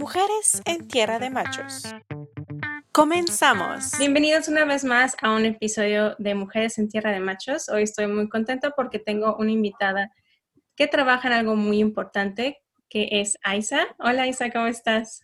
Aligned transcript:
Mujeres 0.00 0.62
en 0.64 0.88
Tierra 0.88 1.18
de 1.18 1.28
Machos. 1.28 1.82
Comenzamos. 2.90 3.98
Bienvenidos 3.98 4.48
una 4.48 4.64
vez 4.64 4.82
más 4.82 5.14
a 5.20 5.30
un 5.30 5.44
episodio 5.44 6.16
de 6.18 6.34
Mujeres 6.34 6.78
en 6.78 6.88
Tierra 6.88 7.12
de 7.12 7.20
Machos. 7.20 7.68
Hoy 7.68 7.82
estoy 7.82 8.06
muy 8.06 8.26
contenta 8.30 8.70
porque 8.70 8.98
tengo 8.98 9.36
una 9.36 9.50
invitada 9.50 10.10
que 10.74 10.86
trabaja 10.86 11.28
en 11.28 11.34
algo 11.34 11.54
muy 11.54 11.80
importante, 11.80 12.62
que 12.88 13.08
es 13.10 13.36
Aisa. 13.42 13.88
Hola 13.98 14.22
Aisa, 14.22 14.48
¿cómo 14.50 14.68
estás? 14.68 15.20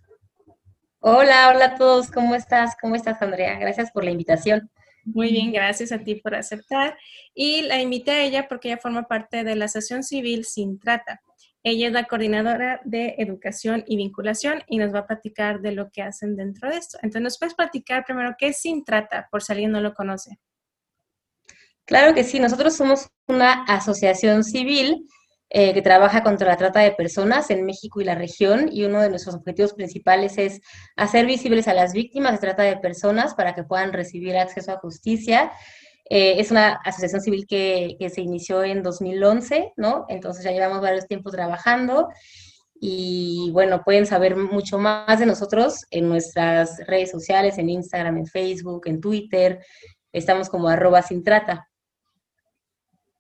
Hola, 1.00 1.48
hola 1.48 1.64
a 1.64 1.74
todos, 1.76 2.10
¿cómo 2.10 2.34
estás? 2.34 2.76
¿Cómo 2.78 2.96
estás, 2.96 3.22
Andrea? 3.22 3.58
Gracias 3.58 3.90
por 3.92 4.04
la 4.04 4.10
invitación. 4.10 4.70
Muy 5.06 5.30
bien, 5.30 5.52
gracias 5.52 5.90
a 5.90 6.00
ti 6.00 6.16
por 6.16 6.34
aceptar. 6.34 6.98
Y 7.32 7.62
la 7.62 7.80
invité 7.80 8.10
a 8.10 8.22
ella 8.24 8.46
porque 8.46 8.68
ella 8.68 8.76
forma 8.76 9.04
parte 9.04 9.42
de 9.42 9.56
la 9.56 9.64
Asociación 9.64 10.02
Civil 10.02 10.44
Sin 10.44 10.78
Trata. 10.78 11.22
Ella 11.68 11.88
es 11.88 11.92
la 11.92 12.04
coordinadora 12.04 12.80
de 12.84 13.16
educación 13.18 13.82
y 13.88 13.96
vinculación 13.96 14.62
y 14.68 14.78
nos 14.78 14.94
va 14.94 15.00
a 15.00 15.06
platicar 15.08 15.60
de 15.62 15.72
lo 15.72 15.90
que 15.90 16.00
hacen 16.00 16.36
dentro 16.36 16.70
de 16.70 16.76
esto. 16.76 16.96
Entonces, 17.02 17.22
¿nos 17.22 17.38
puedes 17.40 17.56
platicar 17.56 18.04
primero 18.04 18.36
qué 18.38 18.50
es 18.50 18.60
Sin 18.60 18.84
Trata, 18.84 19.26
por 19.32 19.42
si 19.42 19.50
alguien 19.50 19.72
no 19.72 19.80
lo 19.80 19.92
conoce? 19.92 20.38
Claro 21.84 22.14
que 22.14 22.22
sí, 22.22 22.38
nosotros 22.38 22.76
somos 22.76 23.08
una 23.26 23.64
asociación 23.64 24.44
civil 24.44 25.08
eh, 25.50 25.74
que 25.74 25.82
trabaja 25.82 26.22
contra 26.22 26.46
la 26.46 26.56
trata 26.56 26.78
de 26.78 26.92
personas 26.92 27.50
en 27.50 27.66
México 27.66 28.00
y 28.00 28.04
la 28.04 28.14
región 28.14 28.68
y 28.70 28.84
uno 28.84 29.00
de 29.00 29.10
nuestros 29.10 29.34
objetivos 29.34 29.74
principales 29.74 30.38
es 30.38 30.60
hacer 30.94 31.26
visibles 31.26 31.66
a 31.66 31.74
las 31.74 31.92
víctimas 31.92 32.30
de 32.34 32.38
trata 32.38 32.62
de 32.62 32.76
personas 32.76 33.34
para 33.34 33.56
que 33.56 33.64
puedan 33.64 33.92
recibir 33.92 34.36
acceso 34.36 34.70
a 34.70 34.78
justicia. 34.78 35.50
Eh, 36.08 36.38
es 36.38 36.50
una 36.50 36.74
asociación 36.84 37.20
civil 37.20 37.46
que, 37.48 37.96
que, 37.98 38.10
se 38.10 38.20
inició 38.20 38.62
en 38.62 38.82
2011, 38.82 39.72
¿no? 39.76 40.06
Entonces 40.08 40.44
ya 40.44 40.52
llevamos 40.52 40.80
varios 40.80 41.06
tiempos 41.06 41.32
trabajando 41.32 42.08
y 42.80 43.50
bueno, 43.52 43.82
pueden 43.82 44.06
saber 44.06 44.36
mucho 44.36 44.78
más 44.78 45.18
de 45.18 45.26
nosotros 45.26 45.86
en 45.90 46.08
nuestras 46.08 46.78
redes 46.86 47.10
sociales, 47.10 47.58
en 47.58 47.70
Instagram, 47.70 48.18
en 48.18 48.26
Facebook, 48.26 48.82
en 48.86 49.00
Twitter. 49.00 49.64
Estamos 50.12 50.48
como 50.48 50.68
arroba 50.68 51.02
sin 51.02 51.24
trata. 51.24 51.68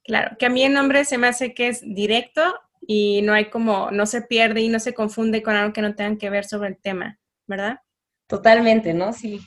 Claro, 0.04 0.36
que 0.38 0.46
a 0.46 0.50
mí 0.50 0.62
el 0.62 0.72
nombre 0.72 1.04
se 1.04 1.18
me 1.18 1.26
hace 1.26 1.54
que 1.54 1.68
es 1.68 1.82
directo 1.82 2.42
y 2.86 3.22
no 3.22 3.32
hay 3.32 3.50
como, 3.50 3.90
no 3.90 4.06
se 4.06 4.22
pierde 4.22 4.60
y 4.60 4.68
no 4.68 4.78
se 4.78 4.94
confunde 4.94 5.42
con 5.42 5.56
algo 5.56 5.72
que 5.72 5.82
no 5.82 5.94
tengan 5.94 6.18
que 6.18 6.30
ver 6.30 6.44
sobre 6.44 6.68
el 6.68 6.78
tema, 6.78 7.18
¿verdad? 7.46 7.80
Totalmente, 8.28 8.94
¿no? 8.94 9.12
Sí. 9.12 9.40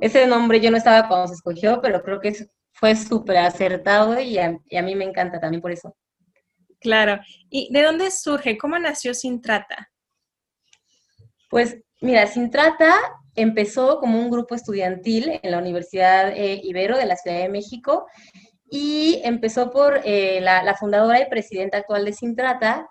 Ese 0.00 0.26
nombre 0.26 0.60
yo 0.60 0.70
no 0.70 0.76
estaba 0.76 1.08
cuando 1.08 1.28
se 1.28 1.34
escogió, 1.34 1.80
pero 1.82 2.02
creo 2.02 2.20
que 2.20 2.34
fue 2.78 2.94
súper 2.94 3.38
acertado 3.38 4.20
y 4.20 4.38
a, 4.38 4.58
y 4.66 4.76
a, 4.76 4.82
mí 4.82 4.94
me 4.94 5.04
encanta 5.04 5.40
también 5.40 5.62
por 5.62 5.72
eso. 5.72 5.96
Claro. 6.80 7.18
¿Y 7.48 7.72
de 7.72 7.82
dónde 7.82 8.10
surge? 8.10 8.58
¿Cómo 8.58 8.78
nació 8.78 9.14
Sin 9.14 9.40
Trata? 9.40 9.90
Pues 11.48 11.78
mira, 12.02 12.26
Sin 12.26 12.50
Trata 12.50 12.94
empezó 13.34 13.98
como 13.98 14.18
un 14.18 14.30
grupo 14.30 14.54
estudiantil 14.54 15.40
en 15.42 15.50
la 15.50 15.58
Universidad 15.58 16.36
eh, 16.36 16.60
Ibero 16.62 16.98
de 16.98 17.06
la 17.06 17.16
Ciudad 17.16 17.38
de 17.38 17.48
México 17.48 18.06
y 18.68 19.20
empezó 19.24 19.70
por 19.70 20.00
eh, 20.04 20.40
la, 20.42 20.74
fundadora 20.74 21.20
y 21.20 21.30
presidenta 21.30 21.78
actual 21.78 22.04
de 22.04 22.12
Sintrata 22.12 22.88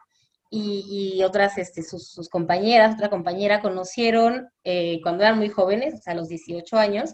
y, 0.49 1.15
y 1.17 1.23
otras, 1.23 1.57
este, 1.57 1.83
sus, 1.83 2.29
compañeras, 2.29 2.95
otra 2.95 3.09
compañera 3.09 3.61
conocieron 3.61 4.47
eh, 4.63 4.99
cuando 5.03 5.23
eran 5.23 5.37
muy 5.37 5.49
jóvenes, 5.49 5.95
o 5.95 5.97
sea, 5.97 6.13
a 6.13 6.15
los 6.15 6.29
18 6.29 6.77
años, 6.77 7.13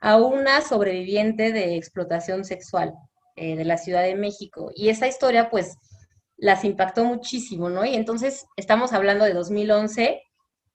a 0.00 0.16
una 0.16 0.60
sobreviviente 0.62 1.52
de 1.52 1.76
explotación 1.76 2.44
sexual 2.44 2.94
eh, 3.36 3.56
de 3.56 3.64
la 3.64 3.78
Ciudad 3.78 4.02
de 4.02 4.14
México. 4.14 4.70
Y 4.74 4.88
esa 4.88 5.08
historia, 5.08 5.50
pues, 5.50 5.76
las 6.36 6.64
impactó 6.64 7.04
muchísimo, 7.04 7.68
¿no? 7.68 7.84
Y 7.84 7.94
entonces 7.94 8.46
estamos 8.56 8.92
hablando 8.92 9.24
de 9.24 9.34
2011, 9.34 10.22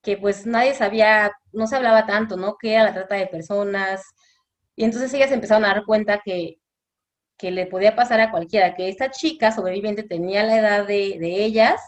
que 0.03 0.17
pues 0.17 0.45
nadie 0.45 0.75
sabía, 0.75 1.31
no 1.51 1.65
se 1.67 1.75
hablaba 1.75 2.05
tanto, 2.05 2.37
¿no? 2.37 2.55
¿Qué 2.59 2.73
era 2.73 2.83
la 2.83 2.93
trata 2.93 3.15
de 3.15 3.27
personas? 3.27 4.03
Y 4.75 4.83
entonces 4.83 5.11
ellas 5.13 5.31
empezaron 5.31 5.65
a 5.65 5.69
dar 5.69 5.85
cuenta 5.85 6.21
que 6.23 6.59
que 7.37 7.51
le 7.51 7.65
podía 7.65 7.95
pasar 7.95 8.21
a 8.21 8.31
cualquiera, 8.31 8.75
que 8.75 8.89
esta 8.89 9.11
chica 9.11 9.51
sobreviviente 9.51 10.03
tenía 10.03 10.43
la 10.43 10.57
edad 10.57 10.87
de, 10.87 11.17
ellas 11.45 11.81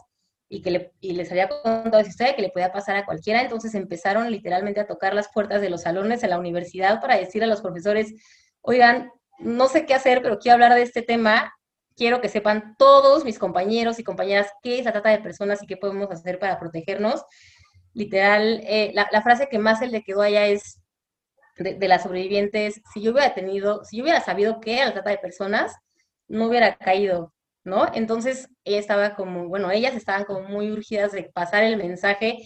y 0.50 0.62
que 0.62 0.72
le, 0.72 0.94
y 1.02 1.13
les 1.13 1.30
había 1.31 1.50
contado 1.50 2.00
esa 2.00 2.09
historia 2.09 2.35
que 2.35 2.41
le 2.41 2.50
podía 2.50 2.72
pasar 2.72 2.96
a 2.96 3.06
cualquiera, 3.06 3.41
entonces 3.41 3.75
empezaron 3.75 4.31
literalmente 4.31 4.80
a 4.80 4.88
tocar 4.88 5.13
las 5.13 5.30
puertas 5.30 5.62
de 5.62 5.69
los 5.69 5.81
salones 5.81 6.22
de 6.22 6.28
la 6.28 6.40
universidad 6.40 7.02
para 7.02 7.18
decir 7.18 7.44
a 7.44 7.47
los 7.47 7.62
profesores, 7.62 8.13
oigan, 8.62 9.12
no 9.40 9.68
sé 9.68 9.85
qué 9.85 9.94
hacer, 9.94 10.22
pero 10.22 10.40
quiero 10.40 10.56
hablar 10.56 10.74
de 10.74 10.81
este 10.81 11.02
tema, 11.02 11.53
quiero 11.96 12.22
que 12.22 12.30
sepan 12.30 12.75
todos 12.78 13.25
mis 13.25 13.40
compañeros 13.40 14.00
y 14.00 14.03
compañeras 14.03 14.47
qué 14.63 14.80
es 14.80 14.85
la 14.85 14.94
trata 14.94 15.09
de 15.09 15.19
personas 15.19 15.62
y 15.62 15.68
qué 15.68 15.78
podemos 15.78 16.09
hacer 16.12 16.40
para 16.40 16.59
protegernos. 16.59 17.24
Literal, 17.94 18.62
eh, 18.64 18.91
la, 18.94 19.08
la, 19.12 19.22
frase 19.22 19.50
que 19.50 19.59
más 19.59 19.79
se 19.79 19.88
le 19.88 20.03
quedó 20.03 20.22
allá 20.22 20.46
es, 20.46 20.79
de, 21.58 21.88
las 21.88 22.03
sobrevivientes, 22.03 22.81
si 22.94 23.02
yo 23.02 23.12
hubiera 23.12 23.34
tenido, 23.34 23.84
si 23.84 23.97
yo 23.97 24.03
hubiera 24.03 24.22
sabido 24.22 24.59
qué 24.59 24.75
era 24.75 24.85
la 24.85 24.94
trata 24.94 25.09
de 25.09 25.18
personas, 25.18 25.75
no 26.28 26.47
hubiera 26.47 26.78
caído, 26.78 27.34
¿no? 27.67 27.85
Entonces 27.94 28.50
ella 28.63 28.79
estaba 28.79 29.16
como, 29.16 29.47
bueno, 29.50 29.69
ellas 29.72 29.95
estaban 29.95 30.23
como 30.23 30.41
muy 30.41 30.72
urgidas 30.72 31.11
de 31.11 31.29
pasar 31.33 31.63
el 31.63 31.78
mensaje, 31.78 32.39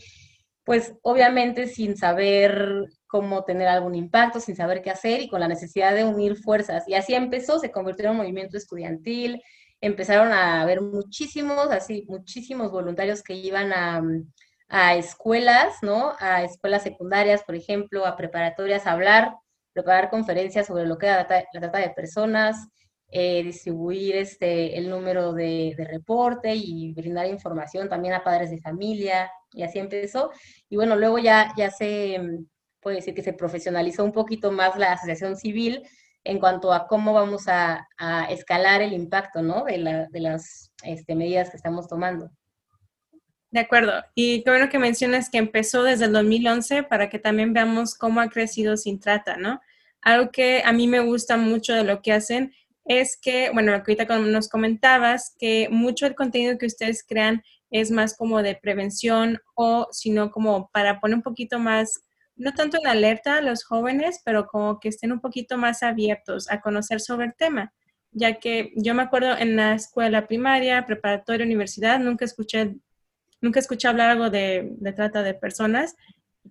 pues 0.66 0.94
obviamente 1.04 1.68
sin 1.68 1.96
saber 1.96 2.86
cómo 3.08 3.44
tener 3.44 3.68
algún 3.68 3.96
impacto, 3.96 4.40
sin 4.40 4.56
saber 4.56 4.82
qué 4.82 4.90
hacer 4.92 5.22
y 5.22 5.30
con 5.30 5.40
la 5.40 5.48
necesidad 5.48 5.94
de 5.96 6.06
unir 6.06 6.38
fuerzas. 6.38 6.88
Y 6.88 6.96
así 6.96 7.14
empezó, 7.14 7.60
se 7.60 7.72
convirtió 7.72 8.06
en 8.06 8.12
un 8.12 8.18
movimiento 8.18 8.58
estudiantil, 8.58 9.42
empezaron 9.80 10.32
a 10.34 10.62
haber 10.62 10.82
muchísimos, 10.82 11.68
así, 11.72 12.06
muchísimos 12.08 12.72
voluntarios 12.72 13.24
que 13.24 13.34
iban 13.36 13.74
a, 13.74 14.02
a 14.70 14.96
escuelas, 14.96 15.76
¿no? 15.82 16.14
A 16.20 16.44
escuelas 16.44 16.84
secundarias, 16.84 17.44
por 17.44 17.56
ejemplo, 17.56 18.06
a 18.06 18.16
preparatorias, 18.16 18.88
a 18.88 18.94
hablar, 18.94 19.36
preparar 19.74 20.10
conferencias 20.10 20.68
sobre 20.68 20.86
lo 20.86 20.98
que 20.98 21.08
es 21.08 21.14
la, 21.14 21.28
trata 21.28 21.78
de 21.80 21.90
personas, 21.92 22.68
eh, 23.14 23.44
distribuir 23.44 24.16
este, 24.16 24.78
el 24.78 24.90
número 24.90 25.34
de, 25.34 25.76
reporte 25.78 26.56
y 26.56 26.94
brindar 26.94 27.28
información 27.28 27.90
también 27.90 28.14
a 28.14 28.24
padres 28.24 28.50
de 28.50 28.62
familia, 28.62 29.30
y 29.54 29.64
así 29.64 29.80
empezó. 29.80 30.32
Y 30.70 30.78
bueno, 30.78 30.96
luego 30.96 31.20
ya, 31.20 31.54
ya 31.58 31.70
se, 31.72 32.20
puede 32.80 32.98
decir 32.98 33.14
que 33.14 33.22
se 33.22 33.34
profesionalizó 33.34 34.06
un 34.06 34.14
poquito 34.14 34.52
más 34.52 34.78
la 34.78 34.94
asociación 34.94 35.36
civil 35.36 35.84
en 36.24 36.40
cuanto 36.40 36.72
a 36.72 36.88
cómo 36.88 37.14
vamos 37.14 37.48
a, 37.48 37.88
escalar 38.30 38.82
el 38.82 38.94
impacto, 38.94 39.42
¿no? 39.42 39.66
De, 39.66 39.78
la, 39.78 40.08
de 40.08 40.20
las 40.20 40.72
este, 40.84 41.16
medidas 41.16 41.50
que 41.50 41.58
estamos 41.58 41.88
tomando. 41.88 42.32
De 43.50 43.60
acuerdo. 43.60 43.92
Y 44.16 44.44
qué 44.44 44.50
bueno 44.50 44.70
que 44.70 44.80
mencionas 44.80 45.30
que 45.30 45.38
empezó 45.38 45.84
desde 45.84 46.06
el 46.06 46.14
2011 46.14 46.84
para 46.84 47.10
que 47.10 47.20
también 47.20 47.52
veamos 47.52 47.96
cómo 47.96 48.22
ha 48.22 48.30
crecido 48.30 48.78
Sin 48.78 49.02
Trata, 49.02 49.36
¿no? 49.36 49.60
Algo 50.02 50.32
que 50.32 50.64
a 50.64 50.72
mí 50.72 50.88
me 50.88 51.02
gusta 51.02 51.36
mucho 51.36 51.74
de 51.74 51.84
lo 51.84 52.02
que 52.02 52.14
hacen 52.14 52.54
es 52.86 53.18
que, 53.22 53.50
bueno, 53.52 53.72
lo 53.72 53.84
que 53.84 53.92
ahorita 53.94 54.20
nos 54.20 54.50
comentabas, 54.50 55.36
que 55.40 55.68
mucho 55.72 56.06
del 56.06 56.16
contenido 56.16 56.58
que 56.58 56.66
ustedes 56.66 57.04
crean 57.08 57.44
es 57.70 57.92
más 57.92 58.18
como 58.18 58.42
de 58.42 58.56
prevención 58.56 59.40
o 59.56 59.88
sino 59.92 60.32
como 60.32 60.70
para 60.72 61.00
poner 61.00 61.18
un 61.18 61.24
poquito 61.24 61.60
más, 61.60 62.02
no 62.36 62.54
tanto 62.54 62.78
en 62.82 62.88
alerta 62.88 63.38
a 63.38 63.42
los 63.42 63.64
jóvenes, 63.64 64.22
pero 64.26 64.48
como 64.48 64.80
que 64.80 64.90
estén 64.90 65.12
un 65.12 65.22
poquito 65.22 65.58
más 65.58 65.84
abiertos 65.84 66.50
a 66.50 66.62
conocer 66.62 67.00
sobre 67.00 67.28
el 67.28 67.36
tema 67.36 67.74
ya 68.12 68.40
que 68.40 68.74
yo 68.76 68.94
me 68.94 69.04
acuerdo 69.04 69.38
en 69.38 69.56
la 69.56 69.74
escuela 69.74 70.28
primaria, 70.28 70.86
preparatoria, 70.86 71.46
universidad, 71.46 72.00
nunca 72.00 72.26
escuché 72.26 72.76
nunca 73.42 73.60
escuché 73.60 73.88
hablar 73.88 74.12
algo 74.12 74.30
de, 74.30 74.76
trata 74.96 75.24
de 75.24 75.34
personas. 75.34 75.96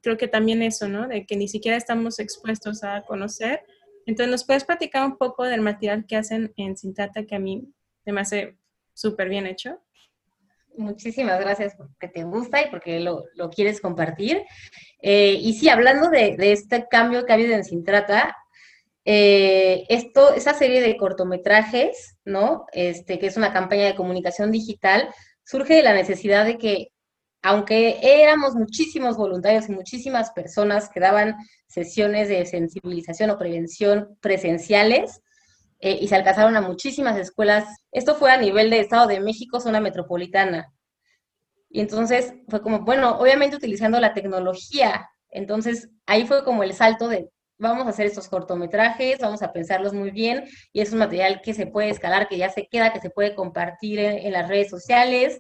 Creo 0.03 0.17
que 0.17 0.29
también 0.29 0.63
eso, 0.63 0.89
¿no? 0.89 1.07
De 1.09 1.25
que 1.25 1.37
ni 1.37 1.49
siquiera 1.49 1.77
estamos 1.77 2.19
expuestos 2.19 2.83
a 2.83 3.03
conocer. 3.03 3.63
Entonces, 4.11 4.33
¿nos 4.33 4.45
puedes 4.45 4.65
platicar 4.65 5.07
un 5.07 5.17
poco 5.17 5.45
del 5.45 5.61
material 5.61 6.05
que 6.05 6.17
hacen 6.17 6.53
en 6.57 6.77
Sin 6.77 6.95
Trata 6.95 7.27
que 7.27 7.37
a 7.37 7.39
mí 7.39 7.73
me 8.05 8.21
hace 8.21 8.57
súper 8.93 9.29
bien 9.29 9.47
hecho? 9.47 9.79
Muchísimas 10.77 11.39
gracias 11.39 11.77
porque 11.77 12.09
te 12.09 12.25
gusta 12.25 12.61
y 12.61 12.71
porque 12.71 12.99
lo, 12.99 13.23
lo 13.37 13.51
quieres 13.51 13.81
compartir. 13.81 14.43
Eh, 15.01 15.39
y 15.41 15.53
sí, 15.53 15.69
hablando 15.69 16.11
de, 16.11 16.37
de, 16.37 16.51
este 16.51 16.89
cambio 16.91 17.25
que 17.25 17.31
ha 17.31 17.37
habido 17.37 17.55
en 17.55 17.63
Sin 17.63 17.85
Trata, 17.85 18.37
eh, 19.05 19.85
esto, 19.89 20.35
esa 20.35 20.55
serie 20.55 20.81
de 20.81 20.97
cortometrajes, 20.97 22.17
¿no? 22.25 22.67
Este, 22.73 23.21
que 23.21 23.29
es 23.29 23.37
una 23.37 23.53
campaña 23.53 23.87
de 23.87 23.95
comunicación 23.95 24.51
digital, 24.51 25.09
surge 25.45 25.75
de 25.75 25.85
la 25.85 25.95
necesidad 25.95 26.45
de 26.45 26.59
que, 26.59 26.89
aunque 27.43 27.99
éramos 28.03 28.55
muchísimos 28.55 29.17
voluntarios 29.17 29.69
y 29.69 29.73
muchísimas 29.73 30.31
personas 30.33 30.89
que 30.91 31.01
daban 31.01 31.37
sesiones 31.67 32.29
de 32.29 32.45
sensibilización 32.47 33.31
o 33.31 33.39
prevención 33.39 34.17
presenciales, 34.21 35.23
eh, 35.83 35.99
y 36.01 36.09
se 36.09 36.15
alcanzaron 36.15 36.57
a 36.57 36.61
muchísimas 36.61 37.17
escuelas, 37.17 37.67
esto 37.91 38.15
fue 38.15 38.31
a 38.31 38.37
nivel 38.37 38.69
de 38.69 38.81
Estado 38.81 39.07
de 39.07 39.21
México, 39.21 39.61
zona 39.61 39.81
metropolitana. 39.81 40.73
Y 41.71 41.81
entonces 41.81 42.35
fue 42.49 42.61
como, 42.61 42.81
bueno, 42.81 43.19
obviamente 43.19 43.57
utilizando 43.57 43.99
la 43.99 44.13
tecnología. 44.13 45.09
Entonces 45.31 45.89
ahí 46.05 46.27
fue 46.27 46.45
como 46.45 46.65
el 46.65 46.75
salto 46.75 47.09
de, 47.09 47.31
vamos 47.57 47.87
a 47.87 47.91
hacer 47.91 48.07
estos 48.07 48.29
cortometrajes, 48.29 49.21
vamos 49.21 49.43
a 49.43 49.53
pensarlos 49.53 49.95
muy 49.95 50.11
bien 50.11 50.45
y 50.73 50.81
es 50.81 50.93
un 50.93 50.99
material 50.99 51.41
que 51.43 51.55
se 51.55 51.67
puede 51.67 51.89
escalar, 51.89 52.29
que 52.29 52.37
ya 52.37 52.51
se 52.51 52.67
queda, 52.67 52.93
que 52.93 53.01
se 53.01 53.11
puede 53.11 53.35
compartir 53.35 54.01
en, 54.01 54.33
las 54.33 54.49
redes 54.49 54.69
sociales 54.69 55.39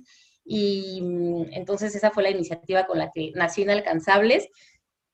Y 0.52 1.00
mm, 1.00 1.52
entonces 1.52 1.94
esa 1.94 2.11
fue 2.11 2.25
la 2.25 2.31
iniciativa 2.31 2.85
con 2.85 2.99
la 2.99 3.12
que 3.14 3.31
nació 3.37 3.62
Inalcanzables. 3.62 4.49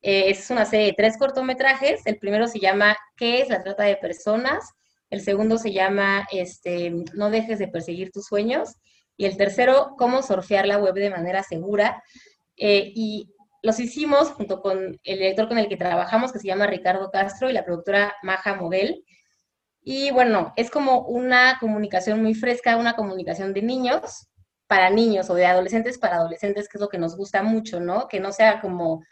Eh, 0.00 0.30
es 0.30 0.48
una 0.48 0.64
serie 0.64 0.86
de 0.86 0.92
tres 0.94 1.18
cortometrajes. 1.18 2.00
El 2.06 2.16
primero 2.16 2.46
se 2.48 2.58
llama 2.58 2.96
¿Qué 3.18 3.42
es 3.42 3.50
la 3.50 3.62
trata 3.62 3.82
de 3.82 3.96
personas? 3.96 4.64
El 5.10 5.20
segundo 5.20 5.58
se 5.58 5.74
llama 5.74 6.26
este, 6.32 6.90
No 7.12 7.28
dejes 7.28 7.58
de 7.58 7.68
perseguir 7.68 8.12
tus 8.12 8.24
sueños. 8.24 8.76
Y 9.18 9.26
el 9.26 9.36
tercero, 9.36 9.94
Cómo 9.98 10.22
surfear 10.22 10.66
la 10.66 10.78
web 10.78 10.94
de 10.94 11.10
manera 11.10 11.42
segura. 11.42 12.02
Eh, 12.56 12.90
y 12.94 13.28
los 13.62 13.78
hicimos 13.78 14.30
junto 14.30 14.62
con 14.62 14.98
el 15.04 15.18
director 15.18 15.48
con 15.48 15.58
el 15.58 15.68
que 15.68 15.76
trabajamos, 15.76 16.32
que 16.32 16.38
se 16.38 16.46
llama 16.46 16.66
Ricardo 16.66 17.10
Castro, 17.10 17.50
y 17.50 17.52
la 17.52 17.66
productora 17.66 18.14
Maja 18.22 18.54
Moguel. 18.54 19.04
Y 19.82 20.10
bueno, 20.12 20.54
es 20.56 20.70
como 20.70 21.02
una 21.02 21.58
comunicación 21.60 22.22
muy 22.22 22.34
fresca, 22.34 22.78
una 22.78 22.96
comunicación 22.96 23.52
de 23.52 23.60
niños 23.60 24.28
para 24.66 24.90
niños 24.90 25.30
o 25.30 25.34
de 25.34 25.46
adolescentes 25.46 25.98
para 25.98 26.16
adolescentes, 26.16 26.68
que 26.68 26.78
es 26.78 26.80
lo 26.80 26.88
que 26.88 26.98
nos 26.98 27.16
gusta 27.16 27.42
mucho, 27.42 27.80
¿no? 27.80 28.08
Que 28.08 28.20
no 28.20 28.32
sea 28.32 28.60
como 28.60 29.02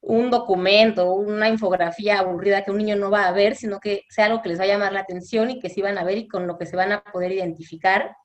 un 0.00 0.30
documento, 0.30 1.12
una 1.12 1.48
infografía 1.48 2.18
aburrida 2.18 2.64
que 2.64 2.70
un 2.70 2.78
niño 2.78 2.96
no 2.96 3.10
va 3.10 3.26
a 3.26 3.32
ver, 3.32 3.54
sino 3.56 3.80
que 3.80 4.04
sea 4.08 4.26
algo 4.26 4.40
que 4.42 4.48
les 4.48 4.58
va 4.58 4.64
a 4.64 4.68
llamar 4.68 4.92
la 4.92 5.00
atención 5.00 5.50
y 5.50 5.60
que 5.60 5.68
sí 5.68 5.82
van 5.82 5.98
a 5.98 6.04
ver 6.04 6.18
y 6.18 6.28
con 6.28 6.46
lo 6.46 6.56
que 6.56 6.66
se 6.66 6.76
van 6.76 6.92
a 6.92 7.02
poder 7.02 7.32
identificar 7.32 8.16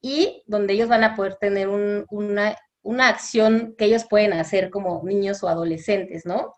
y 0.00 0.42
donde 0.46 0.74
ellos 0.74 0.88
van 0.88 1.02
a 1.02 1.16
poder 1.16 1.36
tener 1.36 1.68
una, 1.68 2.56
una 2.82 3.08
acción 3.08 3.74
que 3.76 3.86
ellos 3.86 4.04
pueden 4.08 4.32
hacer 4.34 4.70
como 4.70 5.02
niños 5.02 5.42
o 5.42 5.48
adolescentes, 5.48 6.24
¿no? 6.24 6.54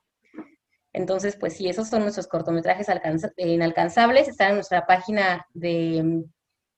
Entonces, 0.93 1.37
pues 1.37 1.55
sí, 1.57 1.69
esos 1.69 1.89
son 1.89 2.03
nuestros 2.03 2.27
cortometrajes 2.27 2.89
inalcanzables, 3.37 4.29
están 4.29 4.51
en 4.51 4.55
nuestra 4.57 4.87
página 4.87 5.47
de, 5.53 6.25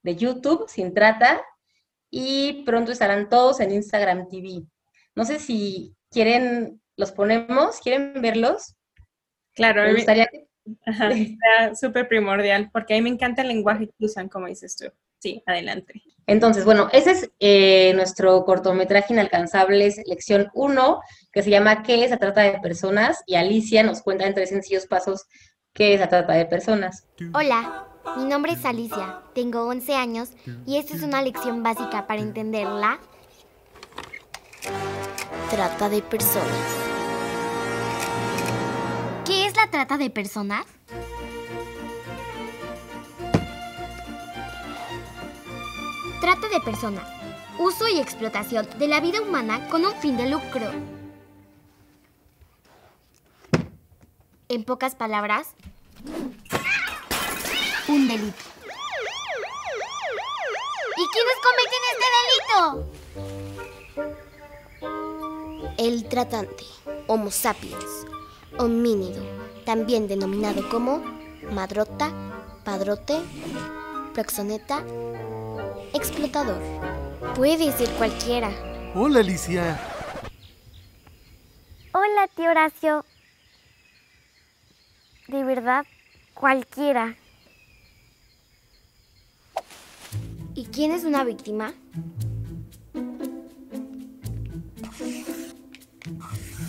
de 0.02 0.16
YouTube, 0.16 0.68
Sin 0.68 0.92
Trata, 0.92 1.40
y 2.10 2.62
pronto 2.64 2.92
estarán 2.92 3.28
todos 3.28 3.60
en 3.60 3.72
Instagram 3.72 4.28
TV. 4.28 4.62
No 5.14 5.24
sé 5.24 5.38
si 5.38 5.94
quieren 6.10 6.80
los 6.98 7.12
ponemos? 7.12 7.80
¿Quieren 7.80 8.20
verlos? 8.20 8.74
Claro, 9.54 9.82
me 9.82 9.94
gustaría 9.94 10.26
que... 10.26 10.46
súper 11.74 12.08
primordial, 12.08 12.70
porque 12.72 12.94
a 12.94 12.96
mí 12.96 13.02
me 13.02 13.08
encanta 13.08 13.42
el 13.42 13.48
lenguaje 13.48 13.86
que 13.86 14.04
usan, 14.04 14.28
como 14.28 14.48
dices 14.48 14.76
tú. 14.76 14.86
Sí, 15.20 15.42
adelante. 15.46 16.02
Entonces, 16.26 16.64
bueno, 16.64 16.88
ese 16.92 17.12
es 17.12 17.30
eh, 17.40 17.92
nuestro 17.94 18.44
cortometraje 18.44 19.14
inalcanzable, 19.14 19.92
lección 20.06 20.50
1, 20.54 21.00
que 21.32 21.42
se 21.42 21.50
llama 21.50 21.82
¿Qué 21.82 22.04
es 22.04 22.10
la 22.10 22.18
trata 22.18 22.42
de 22.42 22.60
personas? 22.60 23.22
Y 23.26 23.36
Alicia 23.36 23.82
nos 23.82 24.02
cuenta 24.02 24.26
en 24.26 24.34
tres 24.34 24.50
sencillos 24.50 24.86
pasos 24.86 25.26
qué 25.72 25.94
es 25.94 26.00
la 26.00 26.08
trata 26.08 26.34
de 26.34 26.46
personas. 26.46 27.06
Hola, 27.32 27.87
mi 28.16 28.24
nombre 28.24 28.52
es 28.52 28.64
Alicia, 28.64 29.20
tengo 29.34 29.66
11 29.66 29.94
años 29.94 30.30
y 30.66 30.76
esta 30.76 30.96
es 30.96 31.02
una 31.02 31.22
lección 31.22 31.62
básica 31.62 32.06
para 32.06 32.20
entender 32.20 32.66
la 32.66 32.98
trata 35.50 35.88
de 35.88 36.02
personas. 36.02 36.46
¿Qué 39.24 39.46
es 39.46 39.56
la 39.56 39.70
trata 39.70 39.98
de 39.98 40.10
personas? 40.10 40.66
Trata 46.20 46.48
de 46.48 46.60
personas. 46.60 47.06
Uso 47.58 47.88
y 47.88 47.98
explotación 47.98 48.66
de 48.78 48.88
la 48.88 49.00
vida 49.00 49.20
humana 49.20 49.68
con 49.68 49.84
un 49.84 49.92
fin 49.94 50.16
de 50.16 50.28
lucro. 50.28 50.70
En 54.48 54.64
pocas 54.64 54.94
palabras, 54.94 55.54
un 57.88 58.06
delito. 58.06 58.44
¿Y 60.96 61.06
quiénes 61.12 61.38
cometen 61.46 61.82
este 61.92 62.06
delito? 62.18 62.58
El 65.78 66.08
tratante, 66.08 66.64
Homo 67.06 67.30
sapiens, 67.30 68.06
homínido, 68.58 69.22
también 69.64 70.08
denominado 70.08 70.68
como 70.68 70.98
madrota, 71.52 72.12
padrote, 72.64 73.20
proxoneta, 74.12 74.82
explotador. 75.94 76.60
Puede 77.34 77.72
ser 77.72 77.88
cualquiera. 77.92 78.50
Hola, 78.94 79.20
Alicia. 79.20 79.80
Hola, 81.92 82.28
tío 82.34 82.50
Horacio. 82.50 83.04
De 85.28 85.44
verdad, 85.44 85.86
cualquiera. 86.34 87.16
¿Y 90.58 90.64
quién 90.64 90.90
es 90.90 91.04
una 91.04 91.22
víctima? 91.22 91.72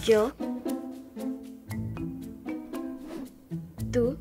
Yo. 0.05 0.31
¿Tú? 3.91 4.15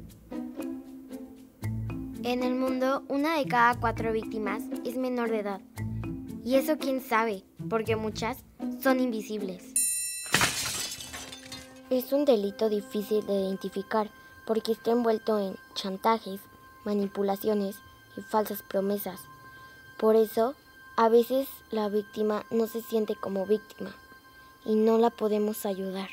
En 2.23 2.43
el 2.43 2.55
mundo, 2.55 3.05
una 3.09 3.37
de 3.37 3.44
cada 3.44 3.79
cuatro 3.79 4.11
víctimas 4.11 4.62
es 4.87 4.97
menor 4.97 5.29
de 5.29 5.41
edad. 5.41 5.61
Y 6.47 6.55
eso 6.55 6.79
quién 6.79 7.03
sabe, 7.03 7.44
porque 7.69 7.94
muchas 7.94 8.38
son 8.82 9.00
invisibles. 9.00 9.75
Es 11.91 12.15
un 12.15 12.25
delito 12.25 12.70
difícil 12.70 13.26
de 13.26 13.35
identificar 13.35 14.11
porque 14.47 14.73
está 14.73 14.93
envuelto 14.93 15.38
en 15.38 15.56
chantajes, 15.75 16.41
manipulaciones 16.87 17.76
y 18.17 18.23
falsas 18.23 18.62
promesas. 18.62 19.20
Por 19.99 20.15
eso, 20.15 20.55
a 20.97 21.09
veces 21.09 21.49
la 21.71 21.89
víctima 21.89 22.45
no 22.50 22.67
se 22.69 22.83
siente 22.83 23.17
como 23.17 23.47
víctima 23.47 23.95
y 24.65 24.77
no 24.77 24.97
la 24.97 25.11
podemos 25.11 25.67
ayudar. 25.67 26.09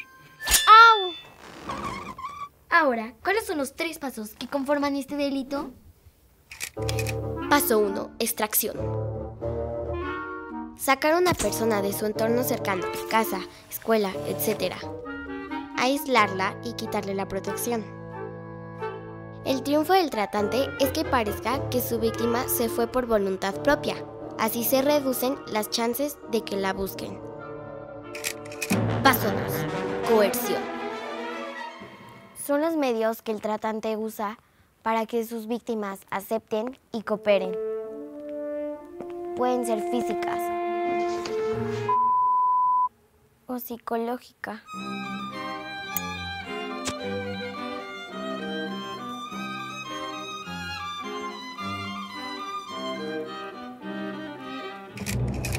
¡Au! 0.67 1.11
Ahora, 2.69 3.13
¿cuáles 3.23 3.45
son 3.45 3.59
los 3.59 3.75
tres 3.75 3.99
pasos 3.99 4.31
que 4.35 4.47
conforman 4.47 4.95
este 4.95 5.15
delito? 5.15 5.71
Paso 7.49 7.77
1. 7.79 8.11
Extracción. 8.19 8.77
Sacar 10.77 11.13
a 11.13 11.17
una 11.19 11.33
persona 11.33 11.81
de 11.81 11.93
su 11.93 12.05
entorno 12.05 12.43
cercano, 12.43 12.85
casa, 13.09 13.39
escuela, 13.69 14.11
etc. 14.27 14.75
Aislarla 15.77 16.59
y 16.63 16.73
quitarle 16.73 17.13
la 17.13 17.27
protección. 17.27 17.85
El 19.45 19.61
triunfo 19.63 19.93
del 19.93 20.09
tratante 20.09 20.69
es 20.79 20.89
que 20.89 21.05
parezca 21.05 21.69
que 21.69 21.81
su 21.81 21.99
víctima 21.99 22.47
se 22.47 22.67
fue 22.67 22.87
por 22.87 23.05
voluntad 23.05 23.53
propia. 23.61 23.95
Así 24.39 24.63
se 24.63 24.81
reducen 24.81 25.37
las 25.47 25.69
chances 25.69 26.17
de 26.31 26.41
que 26.41 26.57
la 26.57 26.73
busquen. 26.73 27.19
Paso 29.03 29.31
2. 30.07 30.11
Coerción 30.11 30.75
son 32.45 32.61
los 32.61 32.75
medios 32.75 33.23
que 33.23 33.31
el 33.31 33.41
tratante 33.41 33.97
usa 33.97 34.37
para 34.83 35.07
que 35.07 35.25
sus 35.25 35.47
víctimas 35.47 36.01
acepten 36.11 36.77
y 36.91 37.01
cooperen. 37.01 37.55
Pueden 39.35 39.65
ser 39.65 39.81
físicas 39.89 40.39
o 43.47 43.57
psicológicas. 43.57 44.61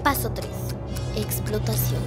Paso 0.07 0.31
3. 0.31 0.49
Explotación. 1.17 2.01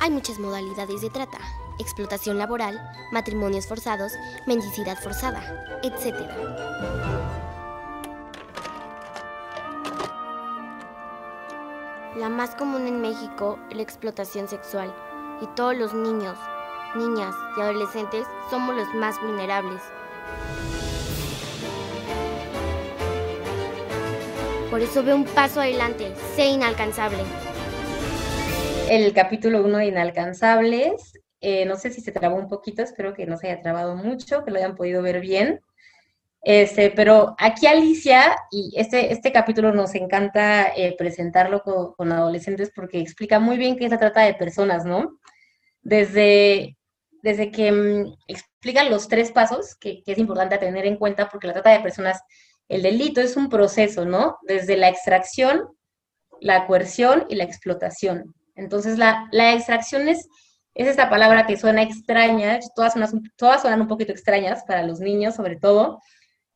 Hay 0.00 0.10
muchas 0.10 0.38
modalidades 0.38 1.00
de 1.00 1.08
trata, 1.08 1.38
explotación 1.78 2.36
laboral, 2.36 2.78
matrimonios 3.10 3.66
forzados, 3.66 4.12
mendicidad 4.46 4.98
forzada, 4.98 5.40
etc. 5.82 6.14
La 12.16 12.28
más 12.28 12.54
común 12.54 12.86
en 12.86 13.00
México 13.00 13.58
es 13.70 13.76
la 13.76 13.82
explotación 13.82 14.46
sexual 14.46 14.94
y 15.40 15.46
todos 15.54 15.74
los 15.74 15.94
niños, 15.94 16.36
niñas 16.96 17.34
y 17.56 17.60
adolescentes 17.60 18.26
somos 18.50 18.76
los 18.76 18.92
más 18.94 19.20
vulnerables. 19.20 19.82
Por 24.70 24.80
eso 24.80 25.02
ve 25.02 25.14
un 25.14 25.24
paso 25.24 25.60
adelante, 25.60 26.14
sé 26.36 26.46
inalcanzable 26.46 27.24
el 28.90 29.12
capítulo 29.12 29.62
1 29.64 29.78
de 29.78 29.86
Inalcanzables. 29.86 31.12
Eh, 31.40 31.66
no 31.66 31.76
sé 31.76 31.90
si 31.90 32.00
se 32.00 32.12
trabó 32.12 32.36
un 32.36 32.48
poquito, 32.48 32.82
espero 32.82 33.12
que 33.14 33.26
no 33.26 33.36
se 33.36 33.48
haya 33.48 33.62
trabado 33.62 33.94
mucho, 33.94 34.44
que 34.44 34.50
lo 34.50 34.56
hayan 34.56 34.74
podido 34.74 35.02
ver 35.02 35.20
bien. 35.20 35.60
Este, 36.42 36.90
pero 36.90 37.34
aquí 37.38 37.66
Alicia, 37.66 38.36
y 38.50 38.72
este, 38.76 39.12
este 39.12 39.32
capítulo 39.32 39.72
nos 39.72 39.94
encanta 39.94 40.68
eh, 40.74 40.94
presentarlo 40.96 41.62
con, 41.62 42.12
adolescentes 42.12 42.72
porque 42.74 43.00
explica 43.00 43.38
muy 43.38 43.58
bien 43.58 43.76
qué 43.76 43.88
se 43.90 43.98
trata 43.98 44.22
de 44.22 44.34
personas, 44.34 44.84
¿no? 44.84 45.18
Desde, 45.82 46.77
desde 47.28 47.50
que 47.50 47.70
mm, 47.70 48.14
explican 48.26 48.90
los 48.90 49.06
tres 49.06 49.32
pasos, 49.32 49.76
que, 49.76 50.02
es 50.06 50.18
importante 50.18 50.56
tener 50.56 50.86
en 50.86 50.96
cuenta 50.96 51.28
porque 51.28 51.46
la 51.46 51.52
trata 51.52 51.70
de 51.70 51.80
personas, 51.80 52.22
el 52.68 52.82
delito 52.82 53.20
es 53.20 53.36
un 53.36 53.50
proceso, 53.50 54.06
¿no? 54.06 54.38
Desde 54.42 54.78
la 54.78 54.88
extracción, 54.88 55.68
la 56.40 56.66
coerción 56.66 57.26
y 57.28 57.34
la 57.34 57.44
explotación. 57.44 58.34
Entonces, 58.54 58.96
la, 58.96 59.28
la 59.30 59.52
extracción 59.52 60.08
es, 60.08 60.26
es 60.72 60.88
esta 60.88 61.10
palabra 61.10 61.46
que 61.46 61.58
suena 61.58 61.82
extraña, 61.82 62.60
todas, 62.74 62.94
todas 63.36 63.60
suenan 63.60 63.82
un 63.82 63.88
poquito 63.88 64.12
extrañas 64.12 64.64
para 64.66 64.82
los 64.82 65.00
niños 65.00 65.34
sobre 65.34 65.56
todo, 65.56 66.00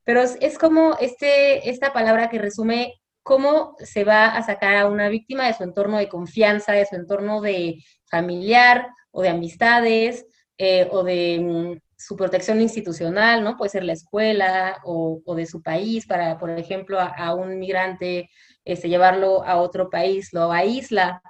pero 0.04 0.22
es, 0.22 0.38
es 0.40 0.56
como 0.56 0.96
este, 1.00 1.68
esta 1.68 1.92
palabra 1.92 2.30
que 2.30 2.38
resume 2.38 2.94
cómo 3.22 3.76
se 3.78 4.04
va 4.04 4.28
a 4.28 4.42
sacar 4.42 4.76
a 4.76 4.88
una 4.88 5.10
víctima 5.10 5.46
de 5.46 5.54
su 5.54 5.64
entorno 5.64 5.98
de 5.98 6.08
confianza, 6.08 6.72
de 6.72 6.86
su 6.86 6.96
entorno 6.96 7.42
de 7.42 7.76
familiar 8.10 8.88
o 9.10 9.20
de 9.20 9.28
amistades 9.28 10.24
eh, 10.58 10.88
o 10.90 11.02
de 11.02 11.40
mm, 11.40 11.80
su 11.96 12.16
protección 12.16 12.60
institucional, 12.60 13.44
¿no? 13.44 13.56
Puede 13.56 13.70
ser 13.70 13.84
la 13.84 13.92
escuela 13.92 14.78
o, 14.84 15.20
de 15.36 15.46
su 15.46 15.62
país, 15.62 16.06
para, 16.06 16.38
por 16.38 16.50
ejemplo, 16.50 16.98
a, 17.00 17.34
un 17.34 17.58
migrante, 17.58 18.30
este, 18.64 18.88
llevarlo 18.88 19.44
a 19.44 19.56
otro 19.56 19.90
país, 19.90 20.32
lo 20.32 20.52
aísla. 20.52 21.22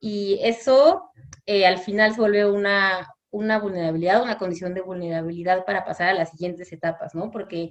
Y 0.00 0.38
eso 0.42 1.10
eh, 1.46 1.66
al 1.66 1.78
final 1.78 2.14
se 2.14 2.20
vuelve 2.20 2.46
una, 2.46 3.08
una 3.30 3.58
vulnerabilidad, 3.58 4.22
una 4.22 4.38
condición 4.38 4.74
de 4.74 4.80
vulnerabilidad 4.80 5.64
para 5.64 5.84
pasar 5.84 6.08
a 6.08 6.14
las 6.14 6.30
siguientes 6.30 6.72
etapas, 6.72 7.14
¿no? 7.14 7.30
Porque 7.30 7.70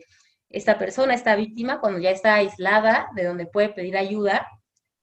esta 0.50 0.78
persona, 0.78 1.16
esta 1.16 1.36
víctima, 1.36 1.80
cuando 1.80 2.00
ya 2.00 2.12
está 2.12 2.36
aislada 2.36 3.10
de 3.16 3.26
donde 3.26 3.48
puede 3.48 3.70
pedir 3.70 3.98
ayuda, 3.98 4.48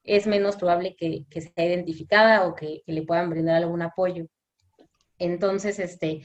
es 0.05 0.27
menos 0.27 0.57
probable 0.57 0.95
que, 0.97 1.27
sea 1.31 1.67
identificada 1.67 2.47
o 2.47 2.55
que, 2.55 2.83
le 2.87 3.03
puedan 3.03 3.31
brindar 3.31 3.57
algún 3.57 3.83
apoyo. 3.83 4.27
Entonces, 5.21 5.79
este, 5.79 6.23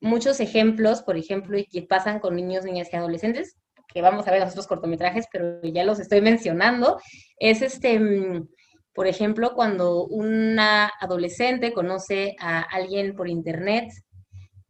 muchos 0.00 0.40
ejemplos, 0.40 1.02
por 1.02 1.16
ejemplo, 1.16 1.56
y 1.56 1.64
que 1.64 1.82
pasan 1.82 2.20
con 2.20 2.36
niños, 2.36 2.64
niñas 2.64 2.88
y 2.92 2.96
adolescentes, 2.96 3.56
que 3.88 4.02
vamos 4.02 4.26
a 4.26 4.32
ver 4.32 4.42
en 4.42 4.66
cortometrajes, 4.66 5.26
pero 5.32 5.62
ya 5.62 5.84
los 5.84 6.00
estoy 6.00 6.20
mencionando, 6.20 7.00
es 7.38 7.62
este, 7.62 7.98
mm, 7.98 8.48
por 8.92 9.06
ejemplo, 9.06 9.54
cuando 9.54 10.04
una 10.04 10.90
adolescente 11.00 11.72
conoce 11.72 12.36
a 12.38 12.60
alguien 12.60 13.16
por 13.16 13.28
internet 13.28 13.90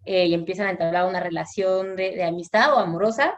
eh, 0.05 0.27
y 0.27 0.35
empiezan 0.35 0.67
a 0.67 0.71
entablar 0.71 1.09
una 1.09 1.21
relación 1.21 1.97
de, 1.97 2.13
de 2.13 2.25
amistad 2.25 2.75
o 2.75 2.79
amorosa, 2.79 3.35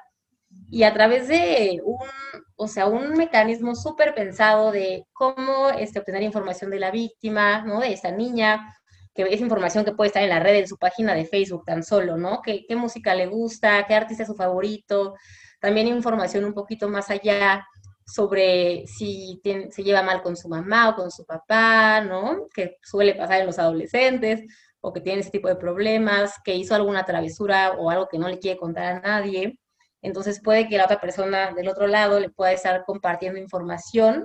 y 0.68 0.82
a 0.82 0.92
través 0.92 1.28
de 1.28 1.80
un, 1.84 2.08
o 2.56 2.68
sea, 2.68 2.86
un 2.86 3.12
mecanismo 3.12 3.74
súper 3.74 4.14
pensado 4.14 4.72
de 4.72 5.04
cómo 5.12 5.70
este, 5.70 5.98
obtener 5.98 6.22
información 6.22 6.70
de 6.70 6.80
la 6.80 6.90
víctima, 6.90 7.62
¿no? 7.62 7.80
De 7.80 7.92
esa 7.92 8.10
niña, 8.10 8.74
que 9.16 9.22
es 9.22 9.40
información 9.40 9.84
que 9.84 9.92
puede 9.92 10.08
estar 10.08 10.22
en 10.22 10.28
la 10.28 10.40
red, 10.40 10.56
en 10.56 10.68
su 10.68 10.76
página 10.76 11.14
de 11.14 11.24
Facebook 11.24 11.64
tan 11.64 11.82
solo, 11.82 12.16
¿no? 12.16 12.42
¿Qué, 12.42 12.64
qué 12.68 12.76
música 12.76 13.14
le 13.14 13.26
gusta? 13.26 13.86
¿Qué 13.86 13.94
artista 13.94 14.22
es 14.22 14.28
su 14.28 14.34
favorito? 14.34 15.14
También 15.60 15.88
información 15.88 16.44
un 16.44 16.54
poquito 16.54 16.88
más 16.88 17.10
allá 17.10 17.66
sobre 18.06 18.86
si 18.86 19.40
se 19.70 19.82
lleva 19.82 20.02
mal 20.02 20.22
con 20.22 20.36
su 20.36 20.48
mamá 20.48 20.90
o 20.90 20.94
con 20.94 21.10
su 21.10 21.24
papá, 21.24 22.00
¿no? 22.00 22.46
Que 22.54 22.76
suele 22.82 23.14
pasar 23.14 23.40
en 23.40 23.46
los 23.46 23.58
adolescentes 23.58 24.44
o 24.80 24.92
que 24.92 25.00
tiene 25.00 25.20
ese 25.20 25.30
tipo 25.30 25.48
de 25.48 25.56
problemas, 25.56 26.34
que 26.44 26.54
hizo 26.54 26.74
alguna 26.74 27.04
travesura 27.04 27.72
o 27.72 27.90
algo 27.90 28.06
que 28.06 28.18
no 28.18 28.28
le 28.28 28.38
quiere 28.38 28.58
contar 28.58 28.84
a 28.84 29.00
nadie. 29.00 29.58
Entonces 30.02 30.40
puede 30.40 30.68
que 30.68 30.76
la 30.76 30.84
otra 30.84 31.00
persona 31.00 31.52
del 31.52 31.68
otro 31.68 31.88
lado 31.88 32.20
le 32.20 32.30
pueda 32.30 32.52
estar 32.52 32.84
compartiendo 32.84 33.40
información 33.40 34.24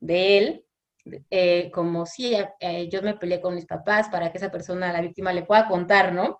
de 0.00 0.38
él, 0.38 0.61
eh, 1.30 1.70
como 1.72 2.06
si 2.06 2.34
eh, 2.60 2.88
yo 2.90 3.02
me 3.02 3.14
peleé 3.14 3.40
con 3.40 3.54
mis 3.54 3.66
papás 3.66 4.08
para 4.08 4.30
que 4.30 4.38
esa 4.38 4.50
persona, 4.50 4.92
la 4.92 5.00
víctima, 5.00 5.32
le 5.32 5.44
pueda 5.44 5.68
contar, 5.68 6.12
¿no? 6.12 6.38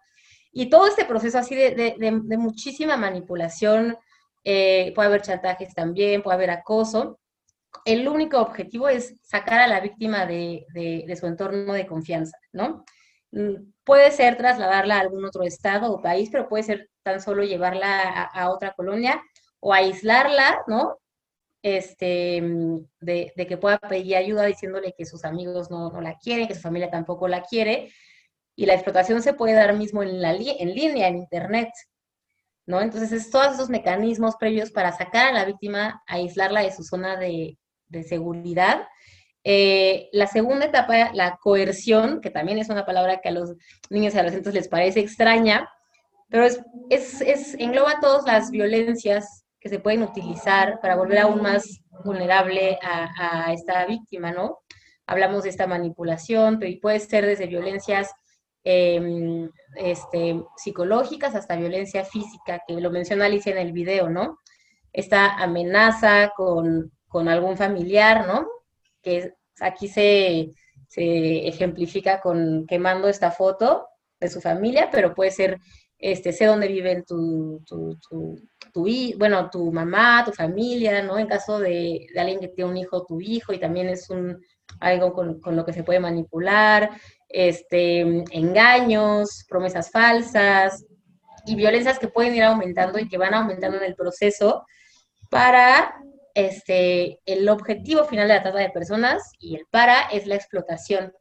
Y 0.53 0.69
todo 0.69 0.87
este 0.87 1.05
proceso 1.05 1.39
así 1.39 1.55
de, 1.55 2.37
muchísima 2.39 2.97
manipulación, 2.97 3.97
eh, 4.45 4.93
puede 4.95 5.09
haber 5.09 5.23
chantajes 5.23 5.75
también, 5.75 6.23
puede 6.23 6.37
haber 6.37 6.51
acoso. 6.51 7.19
El 7.85 8.07
único 8.09 8.39
objetivo 8.41 8.89
es 8.89 9.15
sacar 9.23 9.61
a 9.61 9.69
la 9.69 9.81
víctima 9.81 10.27
de, 10.27 10.67
de 10.75 11.17
su 11.17 11.27
entorno 11.27 11.73
de 11.73 11.87
confianza, 11.87 12.37
¿no? 12.53 12.85
Mm, 13.33 13.73
puede 13.85 14.11
ser 14.11 14.37
trasladarla 14.37 14.97
a 14.97 15.01
algún 15.01 15.25
otro 15.25 15.43
estado 15.43 15.93
o 15.93 16.03
país, 16.03 16.29
pero 16.31 16.49
puede 16.49 16.65
ser 16.65 16.91
tan 17.03 17.21
solo 17.21 17.43
llevarla 17.43 18.25
a, 18.25 18.51
otra 18.51 18.73
colonia 18.75 19.23
o 19.61 19.73
aislarla, 19.73 20.63
¿no? 20.69 20.99
Este, 21.63 22.43
mm, 22.43 22.87
de, 23.01 23.33
que 23.37 23.57
pueda 23.57 23.79
pedir 23.79 24.17
ayuda 24.17 24.45
diciéndole 24.47 24.95
que 24.97 25.07
sus 25.07 25.25
amigos 25.25 25.71
no, 25.71 26.01
la 26.01 26.19
quieren, 26.19 26.49
que 26.49 26.55
su 26.55 26.61
familia 26.61 26.91
tampoco 26.91 27.29
la 27.29 27.43
quiere. 27.43 27.93
Y 28.57 28.67
la 28.67 28.75
explotación 28.75 29.23
se 29.23 29.35
puede 29.35 29.55
dar 29.55 29.77
mismo 29.77 30.03
en, 30.03 30.21
la 30.21 30.33
en 30.33 30.75
línea, 30.75 31.09
en 31.09 31.17
Internet, 31.17 31.71
¿no? 32.67 32.81
Entonces, 32.81 33.13
es 33.13 33.31
todos 33.31 33.55
esos 33.55 33.71
mecanismos 33.71 34.37
previos 34.37 34.71
para 34.71 34.93
sacar 34.93 35.29
a 35.29 35.33
la 35.33 35.45
víctima, 35.45 36.03
aislarla 36.07 36.63
de 36.63 36.73
su 36.73 36.85
zona 36.85 37.17
de, 37.17 37.59
de 37.89 38.03
seguridad 38.03 38.87
eh, 39.45 40.09
la 40.13 40.27
segunda 40.29 40.67
etapa, 40.67 41.13
la 41.15 41.37
coerción, 41.39 42.21
que 42.21 42.31
también 42.31 42.59
es 42.59 42.69
una 42.69 42.87
palabra 42.87 43.21
que 43.21 43.29
a 43.29 43.33
los 43.33 43.55
niños 43.91 44.15
y 44.15 44.19
adolescentes 44.19 44.55
les 44.55 44.69
parece 44.69 45.01
extraña, 45.01 45.69
pero 46.29 46.45
es, 46.45 46.61
es, 46.91 47.55
engloba 47.55 47.99
todas 48.01 48.25
las 48.25 48.51
violencias 48.51 49.42
que 49.63 49.69
se 49.69 49.79
pueden 49.79 50.03
utilizar 50.03 50.81
para 50.81 50.97
volver 50.97 51.19
aún 51.19 51.41
más 51.41 51.81
vulnerable 52.05 52.79
a, 52.83 53.53
esta 53.53 53.87
víctima, 53.87 54.33
¿no? 54.33 54.59
Hablamos 55.07 55.45
de 55.45 55.51
esta 55.51 55.67
manipulación, 55.67 56.59
pero 56.59 56.73
puede 56.81 56.99
ser 57.01 57.27
desde 57.27 57.47
violencias 57.47 58.11
em, 58.65 59.49
este, 59.77 60.43
psicológicas 60.57 61.35
hasta 61.35 61.57
violencia 61.57 62.05
física, 62.05 62.61
que 62.67 62.75
lo 62.81 62.91
menciona 62.91 63.27
Alicia 63.27 63.53
en 63.53 63.59
el 63.59 63.73
video, 63.73 64.11
¿no? 64.11 64.39
Esta 64.93 65.37
amenaza 65.37 66.33
con, 66.37 66.93
con 67.09 67.29
algún 67.29 67.57
familiar, 67.57 68.27
¿no? 68.27 68.47
que 69.03 69.35
aquí 69.61 69.89
se, 69.89 70.53
ejemplifica 70.95 72.21
con 72.21 72.67
quemando 72.67 73.09
esta 73.09 73.31
foto 73.31 73.87
de 74.21 74.29
su 74.29 74.41
familia, 74.41 74.91
pero 74.93 75.15
puede 75.15 75.31
ser, 75.31 75.59
este, 76.03 76.33
sé 76.33 76.47
dónde 76.47 76.67
viven 76.67 77.05
tu, 77.05 77.63
tu, 77.65 77.97
tu, 78.73 78.89
bueno, 79.17 79.49
tu 79.51 79.71
mamá, 79.71 80.25
tu 80.25 80.33
familia, 80.33 81.01
¿no? 81.01 81.17
En 81.17 81.29
caso 81.29 81.61
de, 81.61 82.09
alguien 82.19 82.41
que 82.41 82.49
tiene 82.49 82.71
un 82.73 82.77
hijo, 82.77 83.07
tu 83.07 83.21
hijo, 83.21 83.53
y 83.53 83.61
también 83.61 83.89
es 83.89 84.11
un, 84.11 84.45
algo 84.81 85.13
con, 85.13 85.41
lo 85.45 85.65
que 85.65 85.73
se 85.73 85.85
puede 85.85 86.01
manipular, 86.01 86.91
este, 87.29 88.01
engaños, 88.33 89.45
promesas 89.49 89.93
falsas 89.93 90.85
y 91.47 91.55
violencias 91.55 92.01
que 92.01 92.09
pueden 92.09 92.35
ir 92.35 92.43
aumentando 92.43 92.99
y 92.99 93.09
que 93.09 93.17
van 93.17 93.35
aumentando 93.35 93.77
en 93.77 93.85
el 93.85 93.95
proceso 93.95 94.67
para 95.31 95.95
este, 96.35 97.21
el 97.27 97.49
objetivo 97.49 98.05
final 98.07 98.27
de 98.27 98.35
la 98.35 98.43
trata 98.43 98.59
de 98.59 98.71
personas 98.71 99.23
y 99.39 99.55
el 99.55 99.67
para 99.71 100.03
es 100.11 100.27
la 100.27 100.35
explotación. 100.35 101.13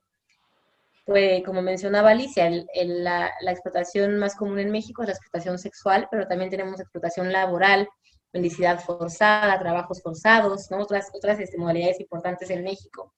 Como 1.45 1.61
mencionaba 1.61 2.11
Alicia, 2.11 2.49
la, 2.83 3.31
explotación 3.49 4.17
más 4.17 4.35
común 4.35 4.59
en 4.59 4.71
México 4.71 5.01
es 5.01 5.07
la 5.07 5.13
explotación 5.13 5.59
sexual, 5.59 6.07
pero 6.09 6.27
también 6.27 6.49
tenemos 6.49 6.79
explotación 6.79 7.31
laboral, 7.31 7.87
mendicidad 8.33 8.79
forzada, 8.79 9.59
trabajos 9.59 10.01
forzados, 10.01 10.69
otras, 10.71 11.39
este, 11.39 11.57
modalidades 11.57 11.99
importantes 11.99 12.49
en 12.49 12.63
México. 12.63 13.13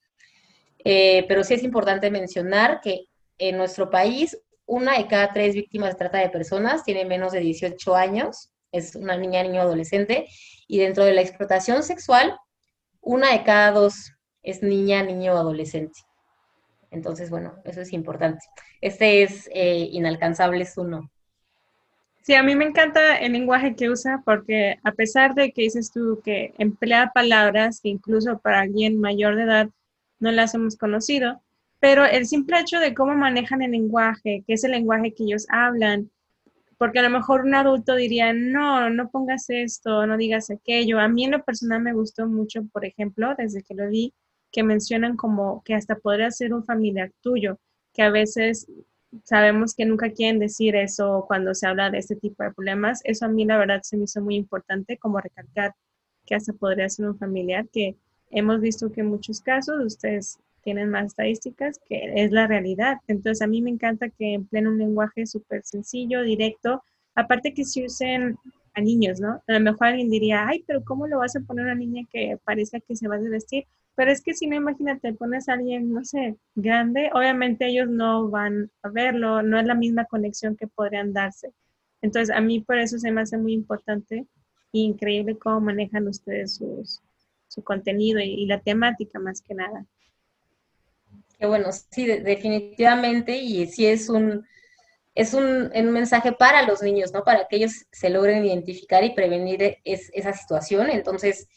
Eh, 0.83 1.25
pero 1.27 1.43
sí 1.43 1.53
es 1.53 1.63
importante 1.63 2.09
mencionar 2.11 2.81
que 2.81 3.05
en 3.37 3.57
nuestro 3.57 3.89
país, 3.89 4.37
una 4.65 4.97
de 4.97 5.07
cada 5.07 5.31
tres 5.31 5.53
víctimas 5.53 5.91
de 5.91 5.97
trata 5.97 6.17
de 6.19 6.29
personas 6.29 6.83
tiene 6.83 7.05
menos 7.05 7.31
de 7.31 7.39
18 7.39 7.95
años 7.95 8.53
es 8.73 8.95
una 8.95 9.15
niña, 9.15 9.43
niño, 9.43 9.61
adolescente, 9.61 10.27
y 10.67 10.79
dentro 10.79 11.05
de 11.05 11.13
la 11.13 11.21
explotación 11.21 11.83
sexual, 11.83 12.35
una 12.99 13.31
de 13.31 13.43
cada 13.43 13.71
dos 13.71 14.11
es 14.41 14.63
niña, 14.63 15.03
niño 15.03 15.33
adolescente. 15.33 15.99
Entonces, 16.93 17.29
bueno, 17.29 17.55
eso 17.65 17.81
es 17.81 17.91
importante. 17.91 18.45
Este 18.81 19.23
es 19.23 19.49
eh, 19.53 19.89
inalcanzable, 19.91 20.63
es 20.63 20.77
uno. 20.77 21.09
Sí, 22.21 22.35
a 22.35 22.43
mí 22.43 22.55
me 22.55 22.65
encanta 22.65 23.17
el 23.17 23.33
lenguaje 23.33 23.75
que 23.75 23.89
usa 23.89 24.21
porque 24.23 24.77
a 24.83 24.93
pesar 24.93 25.35
de 25.35 25.51
que 25.51 25.63
dices 25.63 25.91
tú 25.91 26.21
que 26.23 26.53
emplea 26.57 27.11
palabras 27.13 27.81
que 27.81 27.89
incluso 27.89 28.37
para 28.37 28.61
alguien 28.61 29.01
mayor 29.01 29.35
de 29.35 29.43
edad 29.43 29.69
no 30.19 30.31
las 30.31 30.53
hemos 30.53 30.77
conocido, 30.77 31.41
pero 31.81 32.05
el 32.05 32.25
simple 32.25 32.59
hecho 32.61 32.79
de 32.79 32.93
cómo 32.93 33.13
manejan 33.13 33.61
el 33.61 33.71
lenguaje, 33.71 34.43
que 34.47 34.53
es 34.53 34.63
el 34.63 34.71
lenguaje 34.71 35.13
que 35.13 35.23
ellos 35.25 35.45
hablan, 35.49 36.11
porque 36.77 36.99
a 36.99 37.03
lo 37.03 37.09
mejor 37.09 37.41
un 37.41 37.55
adulto 37.55 37.95
diría, 37.95 38.31
no, 38.33 38.89
no 38.89 39.09
pongas 39.09 39.49
esto, 39.49 40.07
no 40.07 40.15
digas 40.15 40.49
aquello. 40.49 40.99
A 40.99 41.09
mí 41.09 41.25
en 41.25 41.31
lo 41.31 41.43
personal 41.43 41.81
me 41.81 41.93
gustó 41.93 42.27
mucho, 42.27 42.63
por 42.71 42.85
ejemplo, 42.85 43.35
desde 43.37 43.63
que 43.63 43.73
lo 43.73 43.89
vi, 43.89 44.13
que 44.53 44.63
mencionan 44.63 45.17
como 45.17 45.63
que 45.65 45.73
hasta 45.73 45.95
podría 45.95 46.31
ser 46.31 46.53
un 46.53 46.63
familiar 46.63 47.11
tuyo, 47.21 47.57
que 47.91 48.03
a 48.03 48.11
veces 48.11 48.67
sabemos 49.23 49.75
que 49.75 49.85
nunca 49.85 50.11
quieren 50.11 50.39
decir 50.39 50.75
eso 50.75 51.25
cuando 51.27 51.53
se 51.53 51.67
habla 51.67 51.89
de 51.89 51.97
este 51.97 52.15
tipo 52.15 52.43
de 52.43 52.51
problemas. 52.51 53.01
Eso 53.03 53.25
a 53.25 53.29
mí 53.29 53.45
la 53.45 53.57
verdad 53.57 53.81
se 53.83 53.97
me 53.97 54.05
hizo 54.05 54.21
muy 54.21 54.35
importante, 54.35 54.97
como 54.97 55.19
recalcar 55.19 55.73
que 56.25 56.35
hasta 56.35 56.53
podría 56.53 56.87
ser 56.87 57.07
un 57.07 57.17
familiar, 57.17 57.67
que 57.69 57.97
hemos 58.29 58.61
visto 58.61 58.91
que 58.91 59.01
en 59.01 59.07
muchos 59.07 59.41
casos 59.41 59.83
ustedes 59.83 60.39
tienen 60.63 60.89
más 60.89 61.07
estadísticas, 61.07 61.79
que 61.87 62.13
es 62.15 62.31
la 62.31 62.47
realidad. 62.47 62.97
Entonces, 63.07 63.41
a 63.41 63.47
mí 63.47 63.61
me 63.61 63.71
encanta 63.71 64.09
que 64.09 64.35
empleen 64.35 64.67
un 64.67 64.77
lenguaje 64.77 65.25
súper 65.25 65.63
sencillo, 65.65 66.21
directo, 66.21 66.83
aparte 67.15 67.53
que 67.53 67.65
se 67.65 67.85
usen 67.85 68.37
a 68.75 68.81
niños, 68.81 69.19
¿no? 69.19 69.41
A 69.47 69.53
lo 69.53 69.59
mejor 69.59 69.87
alguien 69.87 70.09
diría, 70.09 70.47
ay, 70.47 70.63
pero 70.65 70.83
¿cómo 70.83 71.07
lo 71.07 71.19
vas 71.19 71.35
a 71.35 71.41
poner 71.41 71.65
a 71.65 71.73
una 71.73 71.75
niña 71.75 72.07
que 72.11 72.37
parece 72.45 72.81
que 72.81 72.95
se 72.95 73.07
va 73.07 73.15
a 73.15 73.19
vestir? 73.19 73.65
Pero 73.95 74.11
es 74.11 74.21
que 74.21 74.33
si 74.33 74.47
no, 74.47 74.55
imagínate, 74.55 75.13
pones 75.13 75.47
a 75.47 75.53
alguien, 75.53 75.93
no 75.93 76.03
sé, 76.03 76.35
grande, 76.55 77.11
obviamente 77.13 77.67
ellos 77.67 77.89
no 77.89 78.29
van 78.29 78.71
a 78.81 78.89
verlo, 78.89 79.43
no 79.43 79.59
es 79.59 79.65
la 79.65 79.75
misma 79.75 80.05
conexión 80.05 80.55
que 80.55 80.67
podrían 80.67 81.13
darse. 81.13 81.53
Entonces, 82.01 82.35
a 82.35 82.41
mí 82.41 82.59
por 82.59 82.77
eso 82.79 82.97
se 82.97 83.11
me 83.11 83.21
hace 83.21 83.37
muy 83.37 83.53
importante 83.53 84.25
e 84.73 84.79
increíble 84.79 85.37
cómo 85.37 85.61
manejan 85.61 86.07
ustedes 86.07 86.59
su 87.47 87.63
contenido 87.63 88.19
y, 88.19 88.45
la 88.47 88.59
temática 88.59 89.19
más 89.19 89.41
que 89.41 89.53
nada. 89.53 89.85
Qué 91.37 91.45
bueno, 91.45 91.69
sí, 91.71 92.05
definitivamente, 92.05 93.37
y 93.37 93.67
sí 93.67 93.85
es 93.85 94.09
un, 94.09 94.43
es 95.13 95.33
un, 95.33 95.69
mensaje 95.91 96.31
para 96.31 96.65
los 96.65 96.81
niños, 96.81 97.13
¿no? 97.13 97.23
Para 97.23 97.47
que 97.47 97.57
ellos 97.57 97.85
se 97.91 98.09
logren 98.09 98.43
identificar 98.43 99.03
y 99.03 99.13
prevenir 99.13 99.77
esa 99.83 100.33
situación. 100.33 100.89
Entonces, 100.89 101.47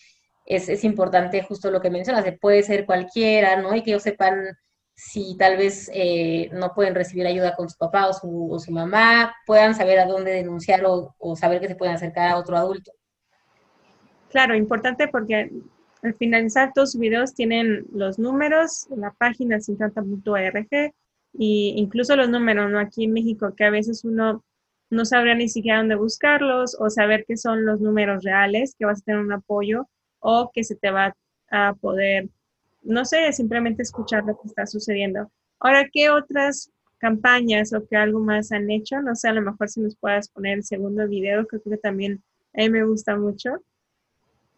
es, 0.47 0.85
importante 0.85 1.43
justo 1.43 1.71
lo 1.71 1.81
que 1.81 1.91
mencionas, 1.91 2.25
de 2.25 2.33
puede 2.33 2.63
ser 2.63 2.87
cualquiera, 2.87 3.61
¿no? 3.61 3.75
Y 3.75 3.83
que 3.83 3.91
ellos 3.91 4.05
sepan 4.05 4.57
si 4.95 5.37
tal 5.37 5.59
vez 5.59 5.91
eh, 5.93 6.49
no 6.53 6.73
pueden 6.73 6.95
recibir 6.95 7.27
ayuda 7.27 7.55
con 7.55 7.69
su 7.69 7.77
papá 7.77 8.09
o 8.09 8.59
su, 8.59 8.71
mamá, 8.71 9.35
puedan 9.45 9.75
saber 9.75 9.99
a 9.99 10.07
dónde 10.07 10.31
denunciar 10.31 10.83
o, 10.87 11.37
saber 11.37 11.61
que 11.61 11.69
se 11.69 11.75
pueden 11.75 11.97
acercar 11.97 12.31
a 12.31 12.39
otro 12.39 12.57
adulto. 12.57 12.93
Claro, 14.31 14.57
importante 14.57 15.09
porque 15.09 15.51
al 16.03 16.15
finalizar 16.15 16.73
todos 16.73 16.93
sus 16.93 17.01
videos 17.01 17.35
tienen 17.35 17.85
los 17.93 18.19
números, 18.19 18.87
la 18.97 19.13
página 19.19 19.61
sintanta.org 19.61 20.69
e 20.73 20.93
incluso 21.35 22.17
los 22.17 22.31
números, 22.31 22.71
¿no? 22.71 22.79
Aquí 22.79 23.05
en 23.05 23.13
México, 23.13 23.53
que 23.55 23.65
a 23.65 23.71
veces 23.71 24.05
uno 24.05 24.45
no 24.89 25.05
sabría 25.05 25.35
ni 25.35 25.49
siquiera 25.49 25.79
dónde 25.79 25.97
buscarlos 25.97 26.77
o 26.79 26.89
saber 26.89 27.25
qué 27.27 27.37
son 27.37 27.67
los 27.67 27.81
números 27.81 28.23
reales, 28.25 28.75
que 28.79 28.87
vas 28.87 29.01
a 29.01 29.05
tener 29.05 29.21
un 29.21 29.33
apoyo 29.33 29.89
o 30.29 30.51
que 30.53 30.65
se 30.65 30.75
te 30.75 30.91
va 30.91 31.17
a 31.53 31.75
poder, 31.75 32.29
no 32.83 33.05
sé, 33.05 33.33
simplemente 33.33 33.83
escuchar 33.83 34.25
lo 34.25 34.37
que 34.41 34.49
está 34.49 34.67
sucediendo. 34.67 35.31
Ahora, 35.61 35.87
¿qué 35.93 36.11
otras 36.11 36.73
campañas 36.99 37.73
o 37.73 37.87
qué 37.89 37.95
algo 37.97 38.19
más 38.19 38.51
han 38.51 38.69
hecho? 38.69 39.01
No 39.01 39.15
sé, 39.15 39.29
a 39.29 39.33
lo 39.33 39.43
mejor 39.43 39.69
si 39.69 39.81
nos 39.81 39.95
puedas 39.95 40.29
poner 40.29 40.59
el 40.59 40.65
segundo 40.65 41.07
video, 41.07 41.47
creo 41.47 41.63
que 41.63 41.77
también 41.77 42.25
a 42.55 42.69
me 42.69 42.85
gusta 42.85 43.17
mucho. 43.17 43.51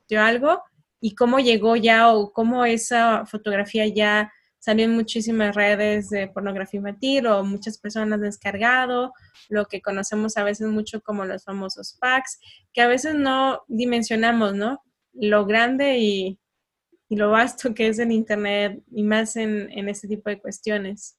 Yo 0.08 0.22
algo 0.22 0.62
y 1.02 1.14
cómo 1.14 1.38
llegó 1.38 1.76
ya 1.76 2.14
o 2.14 2.32
cómo 2.32 2.64
esa 2.64 3.26
fotografía 3.26 3.86
ya 3.86 4.32
salió 4.58 4.86
en 4.86 4.94
muchísimas 4.94 5.54
redes 5.54 6.08
de 6.08 6.28
pornografía 6.28 6.78
infantil 6.78 7.26
o 7.26 7.44
muchas 7.44 7.76
personas 7.76 8.22
descargado, 8.22 9.12
lo 9.50 9.66
que 9.66 9.82
conocemos 9.82 10.38
a 10.38 10.44
veces 10.44 10.68
mucho 10.68 11.02
como 11.02 11.26
los 11.26 11.44
famosos 11.44 11.98
packs, 12.00 12.40
que 12.72 12.80
a 12.80 12.88
veces 12.88 13.14
no 13.14 13.64
dimensionamos, 13.68 14.54
¿no? 14.54 14.82
Lo 15.18 15.46
grande 15.46 15.98
y, 15.98 16.38
lo 17.10 17.30
vasto 17.30 17.74
que 17.74 17.88
es 17.88 17.98
el 17.98 18.12
Internet 18.12 18.82
y 18.90 19.02
más 19.02 19.36
en, 19.36 19.70
en 19.70 19.88
este 19.88 20.08
tipo 20.08 20.28
de 20.28 20.40
cuestiones. 20.40 21.18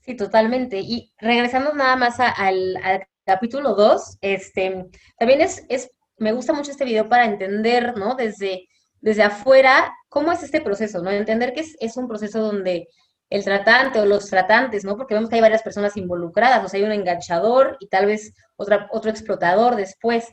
Sí, 0.00 0.14
totalmente. 0.14 0.78
Y 0.80 1.12
regresando 1.18 1.74
nada 1.74 1.96
más 1.96 2.20
al, 2.20 2.78
capítulo 3.24 3.74
2, 3.74 4.18
este, 4.20 4.86
también 5.18 5.40
es, 5.40 5.64
es, 5.68 5.90
me 6.16 6.32
gusta 6.32 6.52
mucho 6.52 6.70
este 6.70 6.84
video 6.84 7.08
para 7.08 7.24
entender, 7.24 7.96
¿no? 7.96 8.14
Desde 8.14 8.68
desde 9.00 9.22
afuera, 9.22 9.94
¿cómo 10.08 10.32
es 10.32 10.42
este 10.42 10.60
proceso? 10.60 11.02
¿no? 11.02 11.10
Entender 11.10 11.52
que 11.52 11.64
es, 11.78 11.96
un 11.96 12.08
proceso 12.08 12.40
donde 12.40 12.88
el 13.30 13.44
tratante 13.44 14.00
o 14.00 14.06
los 14.06 14.26
tratantes, 14.26 14.84
¿no? 14.84 14.96
Porque 14.96 15.14
vemos 15.14 15.30
que 15.30 15.36
hay 15.36 15.40
varias 15.40 15.62
personas 15.62 15.96
involucradas, 15.96 16.64
o 16.64 16.68
sea, 16.68 16.78
hay 16.78 16.84
un 16.84 16.92
enganchador 16.92 17.76
y 17.80 17.88
tal 17.88 18.06
vez 18.06 18.34
otro 18.56 19.10
explotador 19.10 19.76
después. 19.76 20.28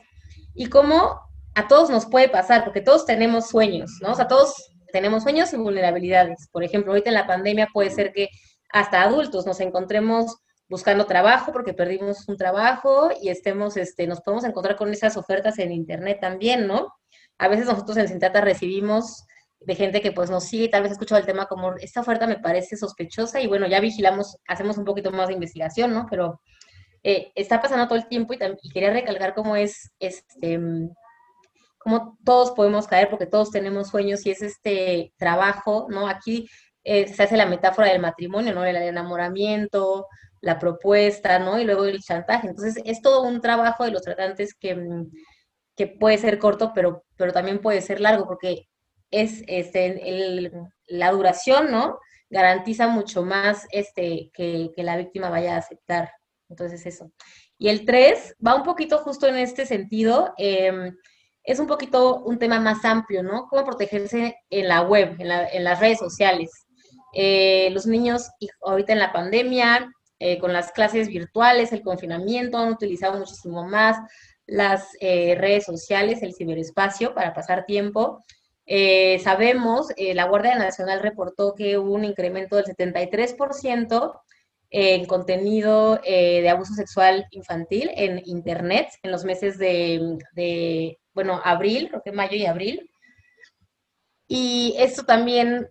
Y 0.54 0.66
cómo 0.66 1.20
a 1.58 1.68
todos 1.68 1.90
nos 1.90 2.06
puede 2.06 2.28
pasar, 2.28 2.64
porque 2.64 2.80
todos 2.80 3.04
tenemos 3.04 3.48
sueños, 3.48 3.90
¿no? 4.00 4.12
O 4.12 4.14
sea, 4.14 4.28
todos 4.28 4.54
tenemos 4.92 5.22
sueños 5.24 5.52
y 5.52 5.56
vulnerabilidades. 5.56 6.48
Por 6.52 6.62
ejemplo, 6.62 6.92
ahorita 6.92 7.10
en 7.10 7.14
la 7.14 7.26
pandemia 7.26 7.68
puede 7.72 7.90
ser 7.90 8.12
que 8.12 8.28
hasta 8.70 9.02
adultos 9.02 9.46
nos 9.46 9.60
encontremos 9.60 10.36
buscando 10.68 11.06
trabajo 11.06 11.52
porque 11.52 11.74
perdimos 11.74 12.28
un 12.28 12.36
trabajo 12.36 13.10
y 13.20 13.30
estemos, 13.30 13.76
este, 13.76 14.06
nos 14.06 14.20
podemos 14.20 14.44
encontrar 14.44 14.76
con 14.76 14.92
esas 14.92 15.16
ofertas 15.16 15.58
en 15.58 15.72
internet 15.72 16.18
también, 16.20 16.66
¿no? 16.66 16.92
a 17.38 17.48
veces 17.48 17.66
nosotros 17.66 17.96
en 17.96 18.08
Sintata 18.08 18.40
recibimos 18.40 19.24
de 19.60 19.74
gente 19.74 20.00
que 20.00 20.12
pues 20.12 20.30
nos 20.30 20.44
sigue 20.44 20.68
tal 20.68 20.82
vez 20.82 20.92
escuchado 20.92 21.20
el 21.20 21.26
tema 21.26 21.46
como, 21.46 21.74
esta 21.76 22.00
oferta 22.00 22.26
me 22.26 22.38
parece 22.38 22.76
sospechosa 22.76 23.40
y 23.40 23.46
bueno, 23.46 23.66
ya 23.66 23.80
vigilamos, 23.80 24.36
hacemos 24.46 24.76
un 24.78 24.84
poquito 24.84 25.10
más 25.10 25.28
de 25.28 25.34
investigación, 25.34 25.94
¿no? 25.94 26.06
Pero 26.10 26.40
eh, 27.02 27.32
está 27.34 27.60
pasando 27.60 27.86
todo 27.86 27.98
el 27.98 28.08
tiempo 28.08 28.34
y, 28.34 28.38
quería 28.72 28.92
recalcar 28.92 29.34
cómo 29.34 29.56
es, 29.56 29.92
este, 29.98 30.60
cómo 31.88 32.18
todos 32.24 32.50
podemos 32.52 32.86
caer 32.86 33.08
porque 33.08 33.26
todos 33.26 33.50
tenemos 33.50 33.88
sueños 33.88 34.26
y 34.26 34.30
es 34.30 34.42
este 34.42 35.12
trabajo, 35.16 35.86
¿no? 35.88 36.08
Aquí 36.08 36.48
eh, 36.84 37.08
se 37.08 37.22
hace 37.22 37.36
la 37.36 37.46
metáfora 37.46 37.88
del 37.88 38.00
matrimonio, 38.00 38.54
¿no? 38.54 38.64
El 38.64 38.76
enamoramiento, 38.76 40.06
la 40.40 40.58
propuesta, 40.58 41.38
¿no? 41.38 41.58
Y 41.58 41.64
luego 41.64 41.84
el 41.86 42.00
chantaje. 42.00 42.48
Entonces, 42.48 42.82
es 42.84 43.00
todo 43.00 43.22
un 43.22 43.40
trabajo 43.40 43.84
de 43.84 43.90
los 43.90 44.02
tratantes 44.02 44.54
que 44.54 44.76
que 45.78 45.86
puede 45.86 46.18
ser 46.18 46.40
corto, 46.40 46.72
pero, 46.74 47.04
pero 47.16 47.32
también 47.32 47.60
puede 47.60 47.80
ser 47.80 48.00
largo, 48.00 48.26
porque 48.26 48.68
es 49.12 49.44
este, 49.46 50.50
la 50.88 51.12
duración, 51.12 51.70
¿no? 51.70 52.00
Garantiza 52.28 52.88
mucho 52.88 53.22
más 53.22 53.64
este, 53.70 54.30
que, 54.34 54.72
la 54.76 54.96
víctima 54.96 55.30
vaya 55.30 55.54
a 55.54 55.58
aceptar. 55.58 56.10
Entonces, 56.48 56.84
eso. 56.84 57.12
Y 57.58 57.68
el 57.68 57.86
3 57.86 58.34
va 58.44 58.56
un 58.56 58.64
poquito 58.64 58.98
justo 58.98 59.28
en 59.28 59.36
este 59.36 59.66
sentido. 59.66 60.34
Em, 60.36 60.96
es 61.48 61.58
un 61.58 61.66
poquito 61.66 62.16
un 62.16 62.38
tema 62.38 62.60
más 62.60 62.84
amplio, 62.84 63.22
¿no? 63.22 63.48
Cómo 63.48 63.64
protegerse 63.64 64.36
en 64.50 64.68
la 64.68 64.82
web, 64.82 65.16
en, 65.18 65.64
las 65.64 65.80
redes 65.80 65.98
sociales. 65.98 66.50
Eh, 67.14 67.70
los 67.72 67.86
niños, 67.86 68.28
ahorita 68.62 68.92
en 68.92 68.98
la 68.98 69.14
pandemia, 69.14 69.90
eh, 70.18 70.38
con 70.40 70.52
las 70.52 70.72
clases 70.72 71.08
virtuales, 71.08 71.72
el 71.72 71.80
confinamiento, 71.80 72.58
han 72.58 72.70
utilizado 72.70 73.18
muchísimo 73.18 73.66
más 73.66 73.96
las 74.44 74.88
eh, 75.00 75.36
redes 75.36 75.64
sociales, 75.64 76.22
el 76.22 76.34
ciberespacio 76.34 77.14
para 77.14 77.32
pasar 77.32 77.64
tiempo. 77.64 78.22
Sabemos, 79.24 79.86
la 79.96 80.24
Guardia 80.26 80.54
Nacional 80.54 81.00
reportó 81.00 81.54
que 81.54 81.78
hubo 81.78 81.94
un 81.94 82.04
incremento 82.04 82.56
del 82.56 82.66
73% 82.66 84.20
en 84.68 85.06
contenido 85.06 85.98
de 86.04 86.46
abuso 86.50 86.74
sexual 86.74 87.26
infantil 87.30 87.90
en 87.94 88.20
Internet 88.26 88.88
en 89.02 89.12
los 89.12 89.24
meses 89.24 89.56
de, 89.56 90.98
bueno, 91.18 91.40
abril, 91.42 91.88
creo 91.88 92.02
que 92.02 92.12
mayo 92.12 92.36
y 92.36 92.46
abril. 92.46 92.88
Y 94.28 94.76
esto 94.78 95.04
también 95.04 95.68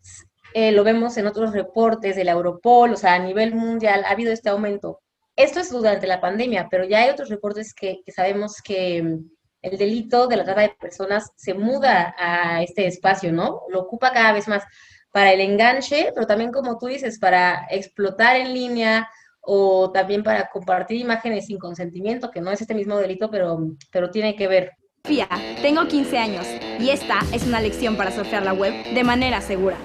lo 0.54 0.84
vemos 0.84 1.16
en 1.18 1.28
otros 1.28 1.54
reportes 1.54 2.18
de 2.18 2.26
la 2.26 2.34
Europol, 2.34 2.92
o 2.92 2.98
sea, 2.98 3.14
a 3.14 3.20
nivel 3.20 3.56
mundial 3.56 4.04
ha 4.04 4.10
habido 4.10 4.34
este 4.34 4.50
aumento. 4.50 5.00
Esto 5.38 5.62
es 5.62 5.70
durante 5.70 6.06
la 6.06 6.20
pandemia, 6.20 6.68
pero 6.70 6.84
ya 6.84 7.04
hay 7.04 7.12
otros 7.12 7.30
reportes 7.30 7.74
que, 7.74 8.02
sabemos 8.14 8.62
que 8.62 9.02
mm, 9.02 9.30
el 9.62 9.78
delito 9.78 10.28
de 10.28 10.36
la 10.36 10.44
trata 10.44 10.62
de 10.62 10.76
personas 10.78 11.32
se 11.38 11.54
muda 11.54 12.14
a 12.18 12.62
este 12.62 12.88
espacio, 12.88 13.32
¿no? 13.32 13.62
Lo 13.70 13.82
ocupa 13.82 14.12
cada 14.12 14.34
vez 14.34 14.50
más 14.50 14.64
para 15.12 15.32
el 15.32 15.40
enganche, 15.40 16.12
pero 16.14 16.28
también, 16.28 16.52
como 16.52 16.78
tú 16.78 16.88
dices, 16.88 17.20
para 17.20 17.68
explotar 17.70 18.36
en 18.36 18.54
línea 18.54 19.08
o 19.42 19.92
también 19.94 20.24
para 20.24 20.50
compartir 20.50 20.98
imágenes 21.00 21.46
sin 21.46 21.58
consentimiento, 21.58 22.32
que 22.32 22.42
no 22.42 22.52
es 22.52 22.60
este 22.60 22.76
mismo 22.76 22.98
delito, 22.98 23.32
pero, 23.32 23.60
pero 23.94 24.10
tiene 24.12 24.36
que 24.36 24.50
ver. 24.50 24.74
Fía, 25.08 25.30
tengo 25.62 25.88
15 25.88 26.18
años 26.18 26.46
y 26.82 26.90
esta 26.90 27.20
es 27.32 27.48
una 27.48 27.62
lección 27.62 27.96
para 27.96 28.12
surfear 28.12 28.44
la 28.44 28.52
web 28.52 28.74
de 28.94 29.04
manera 29.06 29.40
segura. 29.40 29.78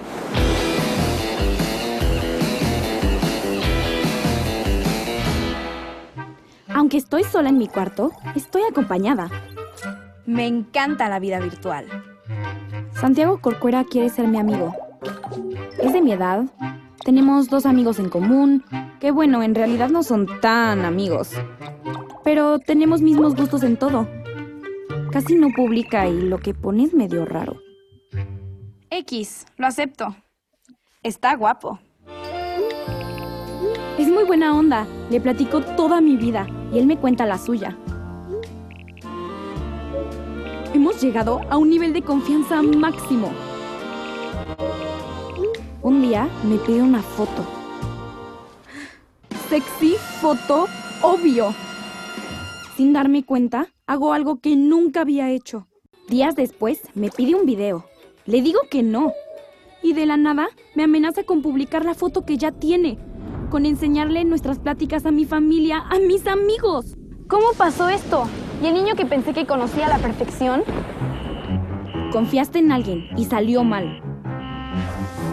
Aunque 6.74 6.96
estoy 6.96 7.22
sola 7.22 7.50
en 7.50 7.58
mi 7.58 7.68
cuarto, 7.68 8.10
estoy 8.34 8.62
acompañada. 8.68 9.30
Me 10.26 10.48
encanta 10.48 11.08
la 11.08 11.20
vida 11.20 11.38
virtual. 11.38 11.86
Santiago 12.92 13.40
Corcuera 13.40 13.84
quiere 13.84 14.08
ser 14.08 14.26
mi 14.26 14.38
amigo. 14.38 14.74
Es 15.80 15.92
de 15.92 16.02
mi 16.02 16.12
edad. 16.12 16.46
Tenemos 17.04 17.48
dos 17.48 17.64
amigos 17.64 18.00
en 18.00 18.08
común, 18.08 18.64
que 18.98 19.12
bueno, 19.12 19.44
en 19.44 19.54
realidad 19.54 19.88
no 19.88 20.02
son 20.02 20.26
tan 20.40 20.84
amigos. 20.84 21.30
Pero 22.24 22.58
tenemos 22.58 23.02
mismos 23.02 23.36
gustos 23.36 23.62
en 23.62 23.76
todo. 23.76 24.08
Casi 25.12 25.34
no 25.34 25.50
publica 25.50 26.08
y 26.08 26.22
lo 26.22 26.38
que 26.38 26.54
pone 26.54 26.84
es 26.84 26.94
medio 26.94 27.26
raro. 27.26 27.60
X, 28.88 29.44
lo 29.58 29.66
acepto. 29.66 30.16
Está 31.02 31.36
guapo. 31.36 31.78
Es 33.98 34.08
muy 34.08 34.24
buena 34.24 34.56
onda. 34.56 34.86
Le 35.10 35.20
platico 35.20 35.60
toda 35.60 36.00
mi 36.00 36.16
vida 36.16 36.46
y 36.72 36.78
él 36.78 36.86
me 36.86 36.96
cuenta 36.96 37.26
la 37.26 37.36
suya. 37.36 37.76
Hemos 40.72 41.02
llegado 41.02 41.42
a 41.50 41.58
un 41.58 41.68
nivel 41.68 41.92
de 41.92 42.00
confianza 42.00 42.62
máximo. 42.62 43.30
Un 45.82 46.00
día 46.00 46.26
me 46.44 46.56
pidió 46.56 46.84
una 46.84 47.02
foto. 47.02 47.44
Sexy 49.50 49.96
foto, 50.22 50.68
obvio. 51.02 51.52
Sin 52.78 52.94
darme 52.94 53.24
cuenta, 53.24 53.68
hago 53.92 54.14
algo 54.14 54.40
que 54.40 54.56
nunca 54.56 55.02
había 55.02 55.30
hecho. 55.30 55.66
Días 56.08 56.34
después 56.34 56.80
me 56.94 57.10
pide 57.10 57.34
un 57.34 57.44
video. 57.44 57.84
Le 58.24 58.40
digo 58.40 58.60
que 58.70 58.82
no. 58.82 59.12
Y 59.82 59.92
de 59.92 60.06
la 60.06 60.16
nada 60.16 60.48
me 60.74 60.84
amenaza 60.84 61.24
con 61.24 61.42
publicar 61.42 61.84
la 61.84 61.92
foto 61.92 62.24
que 62.24 62.38
ya 62.38 62.52
tiene, 62.52 62.96
con 63.50 63.66
enseñarle 63.66 64.24
nuestras 64.24 64.58
pláticas 64.58 65.04
a 65.04 65.10
mi 65.10 65.26
familia, 65.26 65.84
a 65.90 65.98
mis 65.98 66.26
amigos. 66.26 66.96
¿Cómo 67.28 67.52
pasó 67.58 67.90
esto? 67.90 68.24
¿Y 68.62 68.66
el 68.66 68.74
niño 68.74 68.94
que 68.94 69.04
pensé 69.04 69.34
que 69.34 69.46
conocía 69.46 69.86
a 69.86 69.90
la 69.90 69.98
perfección? 69.98 70.62
Confiaste 72.12 72.60
en 72.60 72.72
alguien 72.72 73.08
y 73.18 73.26
salió 73.26 73.62
mal. 73.62 74.00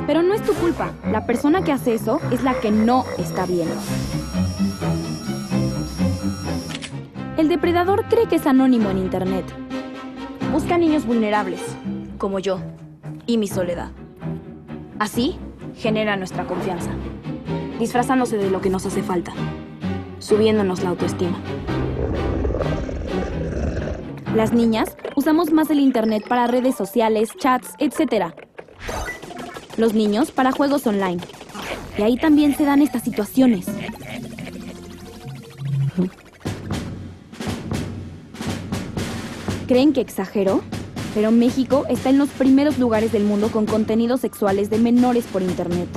Pero 0.05 0.21
no 0.21 0.33
es 0.33 0.43
tu 0.43 0.53
culpa. 0.53 0.91
La 1.09 1.25
persona 1.25 1.63
que 1.63 1.71
hace 1.71 1.93
eso 1.93 2.19
es 2.29 2.43
la 2.43 2.59
que 2.59 2.71
no 2.71 3.05
está 3.17 3.45
bien. 3.45 3.69
El 7.39 7.47
depredador 7.47 8.03
cree 8.09 8.27
que 8.27 8.35
es 8.35 8.45
anónimo 8.45 8.89
en 8.89 8.97
Internet. 8.97 9.45
Busca 10.51 10.77
niños 10.77 11.05
vulnerables, 11.05 11.61
como 12.17 12.39
yo, 12.39 12.59
y 13.27 13.37
mi 13.37 13.47
soledad. 13.47 13.91
Así 14.99 15.37
genera 15.73 16.17
nuestra 16.17 16.45
confianza, 16.45 16.89
disfrazándose 17.79 18.35
de 18.35 18.51
lo 18.51 18.59
que 18.59 18.69
nos 18.69 18.85
hace 18.85 19.03
falta, 19.03 19.31
subiéndonos 20.19 20.83
la 20.83 20.89
autoestima. 20.89 21.39
Las 24.35 24.51
niñas 24.51 24.97
usamos 25.15 25.53
más 25.53 25.69
el 25.69 25.79
Internet 25.79 26.27
para 26.27 26.45
redes 26.45 26.75
sociales, 26.75 27.29
chats, 27.37 27.73
etc. 27.79 28.33
Los 29.77 29.93
niños 29.93 30.31
para 30.31 30.51
juegos 30.51 30.85
online. 30.85 31.23
Y 31.97 32.01
ahí 32.01 32.17
también 32.17 32.53
se 32.57 32.65
dan 32.65 32.81
estas 32.81 33.03
situaciones. 33.03 33.65
¿Creen 39.69 39.93
que 39.93 40.01
exagero? 40.01 40.63
Pero 41.13 41.29
México 41.29 41.85
está 41.89 42.09
en 42.09 42.17
los 42.17 42.29
primeros 42.29 42.79
lugares 42.79 43.11
del 43.11 43.23
mundo 43.23 43.51
con 43.51 43.67
contenidos 43.67 44.19
sexuales 44.19 44.71
de 44.71 44.79
menores 44.79 45.27
por 45.27 45.43
Internet. 45.43 45.87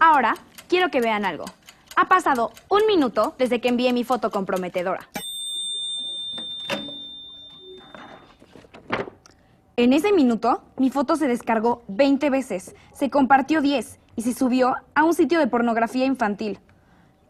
Ahora, 0.00 0.34
quiero 0.66 0.90
que 0.90 1.02
vean 1.02 1.26
algo. 1.26 1.44
Ha 1.94 2.08
pasado 2.08 2.52
un 2.70 2.86
minuto 2.86 3.34
desde 3.36 3.60
que 3.60 3.68
envié 3.68 3.92
mi 3.92 4.02
foto 4.02 4.30
comprometedora. 4.30 5.10
En 9.76 9.92
ese 9.92 10.12
minuto, 10.12 10.62
mi 10.78 10.88
foto 10.88 11.16
se 11.16 11.28
descargó 11.28 11.82
20 11.88 12.30
veces, 12.30 12.74
se 12.94 13.10
compartió 13.10 13.60
10 13.60 13.98
y 14.16 14.22
se 14.22 14.32
subió 14.32 14.76
a 14.94 15.04
un 15.04 15.12
sitio 15.12 15.38
de 15.38 15.48
pornografía 15.48 16.06
infantil. 16.06 16.60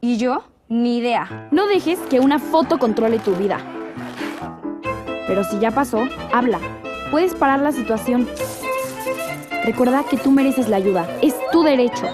Y 0.00 0.16
yo, 0.16 0.44
ni 0.68 0.98
idea. 0.98 1.48
No 1.50 1.66
dejes 1.66 1.98
que 2.08 2.20
una 2.20 2.38
foto 2.38 2.78
controle 2.78 3.18
tu 3.18 3.34
vida. 3.34 3.75
Pero 5.26 5.44
si 5.44 5.58
ya 5.58 5.70
pasó, 5.70 6.06
habla. 6.32 6.60
Puedes 7.10 7.34
parar 7.34 7.60
la 7.60 7.72
situación. 7.72 8.28
Recuerda 9.64 10.04
que 10.08 10.16
tú 10.16 10.30
mereces 10.30 10.68
la 10.68 10.76
ayuda. 10.76 11.08
Es 11.22 11.34
tu 11.50 11.62
derecho. 11.62 12.06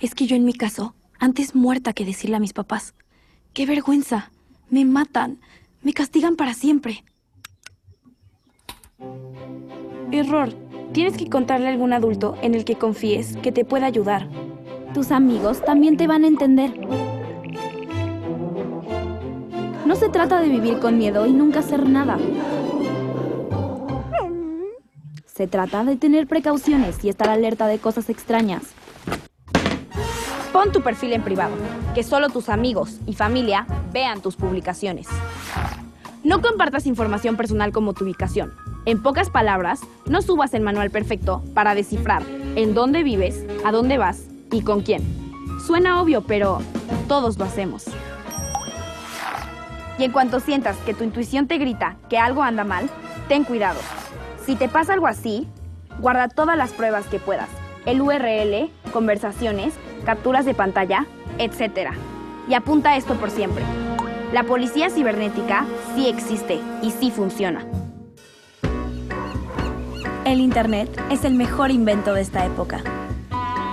Es 0.00 0.14
que 0.14 0.26
yo 0.26 0.36
en 0.36 0.44
mi 0.44 0.54
caso, 0.54 0.94
antes 1.18 1.54
muerta 1.54 1.92
que 1.92 2.04
decirle 2.04 2.36
a 2.36 2.40
mis 2.40 2.52
papás. 2.52 2.94
¡Qué 3.52 3.66
vergüenza! 3.66 4.30
Me 4.70 4.84
matan. 4.84 5.40
Me 5.82 5.92
castigan 5.92 6.36
para 6.36 6.54
siempre. 6.54 7.04
Error. 10.10 10.54
Tienes 10.92 11.16
que 11.16 11.28
contarle 11.28 11.66
a 11.66 11.72
algún 11.72 11.92
adulto 11.92 12.36
en 12.40 12.54
el 12.54 12.64
que 12.64 12.76
confíes 12.76 13.36
que 13.38 13.52
te 13.52 13.64
pueda 13.64 13.86
ayudar. 13.86 14.28
Tus 14.94 15.10
amigos 15.10 15.62
también 15.64 15.96
te 15.96 16.06
van 16.06 16.24
a 16.24 16.28
entender. 16.28 16.72
No 19.86 19.94
se 19.94 20.08
trata 20.08 20.40
de 20.40 20.48
vivir 20.48 20.80
con 20.80 20.98
miedo 20.98 21.26
y 21.26 21.32
nunca 21.32 21.60
hacer 21.60 21.88
nada. 21.88 22.18
Se 25.26 25.46
trata 25.46 25.84
de 25.84 25.94
tener 25.94 26.26
precauciones 26.26 27.04
y 27.04 27.08
estar 27.08 27.28
alerta 27.28 27.68
de 27.68 27.78
cosas 27.78 28.10
extrañas. 28.10 28.64
Pon 30.52 30.72
tu 30.72 30.82
perfil 30.82 31.12
en 31.12 31.22
privado, 31.22 31.54
que 31.94 32.02
solo 32.02 32.30
tus 32.30 32.48
amigos 32.48 32.98
y 33.06 33.12
familia 33.14 33.64
vean 33.92 34.22
tus 34.22 34.34
publicaciones. 34.34 35.06
No 36.24 36.42
compartas 36.42 36.86
información 36.86 37.36
personal 37.36 37.70
como 37.70 37.94
tu 37.94 38.02
ubicación. 38.02 38.54
En 38.86 39.00
pocas 39.00 39.30
palabras, 39.30 39.82
no 40.06 40.20
subas 40.20 40.52
el 40.54 40.62
manual 40.62 40.90
perfecto 40.90 41.44
para 41.54 41.76
descifrar 41.76 42.24
en 42.56 42.74
dónde 42.74 43.04
vives, 43.04 43.44
a 43.64 43.70
dónde 43.70 43.98
vas 43.98 44.24
y 44.50 44.62
con 44.62 44.82
quién. 44.82 45.02
Suena 45.64 46.02
obvio, 46.02 46.22
pero 46.22 46.58
todos 47.06 47.38
lo 47.38 47.44
hacemos. 47.44 47.84
Y 49.98 50.04
en 50.04 50.12
cuanto 50.12 50.40
sientas 50.40 50.76
que 50.78 50.94
tu 50.94 51.04
intuición 51.04 51.46
te 51.46 51.58
grita 51.58 51.96
que 52.08 52.18
algo 52.18 52.42
anda 52.42 52.64
mal, 52.64 52.88
ten 53.28 53.44
cuidado. 53.44 53.80
Si 54.44 54.54
te 54.54 54.68
pasa 54.68 54.92
algo 54.92 55.06
así, 55.06 55.48
guarda 56.00 56.28
todas 56.28 56.56
las 56.56 56.72
pruebas 56.72 57.06
que 57.06 57.18
puedas. 57.18 57.48
El 57.86 58.02
URL, 58.02 58.70
conversaciones, 58.92 59.74
capturas 60.04 60.44
de 60.44 60.54
pantalla, 60.54 61.06
etc. 61.38 61.90
Y 62.48 62.54
apunta 62.54 62.96
esto 62.96 63.14
por 63.14 63.30
siempre. 63.30 63.64
La 64.32 64.42
policía 64.42 64.90
cibernética 64.90 65.64
sí 65.94 66.08
existe 66.08 66.60
y 66.82 66.90
sí 66.90 67.10
funciona. 67.10 67.64
El 70.24 70.40
Internet 70.40 70.90
es 71.10 71.24
el 71.24 71.34
mejor 71.34 71.70
invento 71.70 72.12
de 72.12 72.22
esta 72.22 72.44
época. 72.44 72.80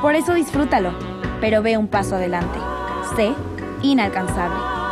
Por 0.01 0.15
eso 0.15 0.33
disfrútalo, 0.33 0.93
pero 1.41 1.63
ve 1.63 1.77
un 1.77 1.88
paso 1.88 2.15
adelante. 2.15 2.59
Sé 3.15 3.33
inalcanzable. 3.81 4.83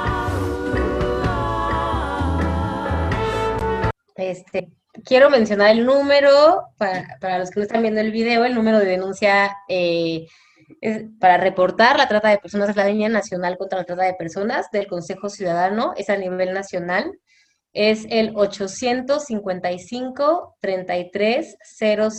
Este, 4.16 4.70
quiero 5.06 5.30
mencionar 5.30 5.72
el 5.72 5.86
número, 5.86 6.68
para, 6.78 7.40
los 7.40 7.50
que 7.50 7.60
no 7.60 7.64
están 7.64 7.82
viendo 7.82 8.02
el 8.02 8.12
video, 8.12 8.46
el 8.46 8.56
número 8.56 8.80
de 8.80 8.86
denuncia 8.86 9.56
eh, 9.68 10.26
para 11.20 11.38
reportar 11.38 11.98
la 11.98 12.08
trata 12.08 12.30
de 12.30 12.38
personas 12.38 12.70
es 12.70 12.76
la 12.76 12.88
línea 12.88 13.10
nacional 13.10 13.58
contra 13.58 13.80
la 13.80 13.86
trata 13.86 14.04
de 14.04 14.14
personas 14.14 14.70
del 14.72 14.86
Consejo 14.88 15.30
Ciudadano, 15.30 15.94
es 15.98 16.10
a 16.10 16.18
nivel 16.18 16.54
nacional, 16.54 17.20
es 17.74 18.06
el 18.10 18.34
855 18.36 20.58
33 20.60 21.58
000 21.62 22.10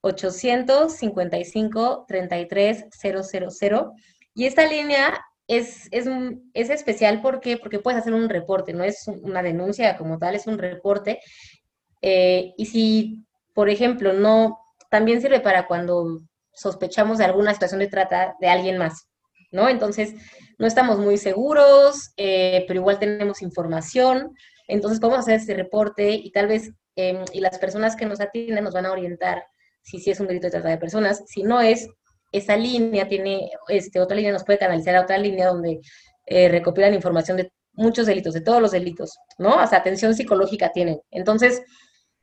855 0.00 2.04
33 2.08 2.86
000 2.90 3.92
y 4.34 4.46
esta 4.46 4.66
línea 4.66 5.22
es, 5.48 5.88
es, 5.90 6.06
es 6.54 6.70
especial 6.70 7.20
porque, 7.20 7.56
porque 7.56 7.78
puedes 7.78 8.00
hacer 8.00 8.14
un 8.14 8.28
reporte, 8.28 8.72
no 8.72 8.84
es 8.84 9.06
una 9.08 9.42
denuncia 9.42 9.96
como 9.96 10.18
tal, 10.18 10.34
es 10.34 10.46
un 10.46 10.58
reporte. 10.58 11.20
Eh, 12.00 12.52
y 12.56 12.66
si, 12.66 13.26
por 13.54 13.68
ejemplo, 13.68 14.12
no, 14.12 14.58
también 14.90 15.20
sirve 15.20 15.40
para 15.40 15.66
cuando 15.66 16.20
sospechamos 16.52 17.18
de 17.18 17.24
alguna 17.24 17.52
situación 17.54 17.80
de 17.80 17.88
trata 17.88 18.34
de 18.40 18.48
alguien 18.48 18.78
más, 18.78 19.08
¿no? 19.50 19.68
Entonces, 19.68 20.14
no 20.58 20.66
estamos 20.66 20.98
muy 20.98 21.16
seguros, 21.16 22.12
eh, 22.16 22.64
pero 22.68 22.80
igual 22.80 22.98
tenemos 22.98 23.42
información, 23.42 24.34
entonces 24.68 25.00
podemos 25.00 25.20
hacer 25.20 25.36
ese 25.36 25.54
reporte 25.54 26.12
y 26.12 26.30
tal 26.30 26.46
vez, 26.46 26.72
em, 26.96 27.24
y 27.32 27.40
las 27.40 27.58
personas 27.58 27.96
que 27.96 28.06
nos 28.06 28.20
atienden 28.20 28.64
nos 28.64 28.74
van 28.74 28.86
a 28.86 28.92
orientar 28.92 29.44
si 29.82 29.98
sí 29.98 30.10
es 30.10 30.20
un 30.20 30.28
delito 30.28 30.46
de 30.46 30.52
trata 30.52 30.68
de 30.68 30.78
personas, 30.78 31.24
si 31.26 31.42
no 31.42 31.60
es, 31.60 31.88
esa 32.32 32.56
línea 32.56 33.06
tiene, 33.08 33.50
este, 33.68 34.00
otra 34.00 34.16
línea 34.16 34.32
nos 34.32 34.44
puede 34.44 34.58
canalizar 34.58 34.96
a 34.96 35.02
otra 35.02 35.18
línea 35.18 35.48
donde 35.48 35.80
eh, 36.26 36.48
recopilan 36.48 36.94
información 36.94 37.36
de 37.36 37.52
muchos 37.74 38.06
delitos, 38.06 38.34
de 38.34 38.40
todos 38.40 38.60
los 38.60 38.72
delitos, 38.72 39.18
¿no? 39.38 39.58
Hasta 39.58 39.76
atención 39.76 40.14
psicológica 40.14 40.72
tienen. 40.72 41.00
Entonces, 41.10 41.62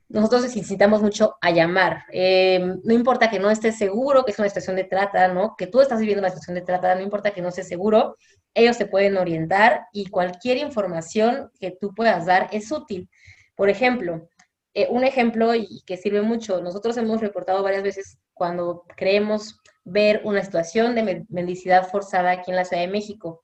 nosotros 0.10 0.42
necesitamos 0.42 1.02
mucho 1.02 1.36
a 1.40 1.52
llamar. 1.52 2.04
Em, 2.12 2.80
no 2.84 2.94
importa 2.94 3.30
que 3.30 3.40
no 3.40 3.52
estés 3.52 3.78
seguro 3.78 4.26
que 4.26 4.32
es 4.32 4.40
una 4.40 4.50
situación 4.50 4.76
de 4.76 4.84
trata, 4.84 5.28
¿no? 5.28 5.56
Que 5.56 5.68
tú 5.68 5.82
estás 5.82 6.00
viviendo 6.00 6.22
una 6.22 6.30
situación 6.30 6.56
de 6.56 6.62
trata, 6.62 6.96
no 6.96 7.02
importa 7.02 7.32
que 7.32 7.42
no 7.42 7.50
estés 7.50 7.68
seguro, 7.68 8.18
ellos 8.56 8.78
te 8.78 8.88
pueden 8.88 9.18
orientar 9.18 9.86
y 9.94 10.08
cualquier 10.10 10.58
información 10.58 11.52
que 11.60 11.72
tú 11.80 11.94
puedas 11.94 12.26
dar 12.26 12.50
es 12.52 12.72
útil. 12.72 13.08
Por 13.56 13.70
ejemplo, 13.70 14.28
eh, 14.74 14.88
un 14.90 15.04
ejemplo 15.04 15.54
y 15.54 15.84
que 15.86 15.98
sirve 15.98 16.22
mucho, 16.22 16.62
nosotros 16.62 16.98
hemos 16.98 17.22
reportado 17.22 17.62
varias 17.62 17.84
veces 17.84 18.18
cuando 18.34 18.86
creemos 18.96 19.60
ver 19.90 20.22
una 20.24 20.44
situación 20.44 20.96
de 20.96 21.26
mendicidad 21.30 21.88
forzada 21.88 22.32
aquí 22.32 22.52
en 22.52 22.58
la 22.58 22.66
Ciudad 22.66 22.84
de 22.84 22.92
México. 22.92 23.44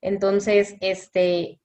Entonces, 0.00 0.76
este, 0.80 1.60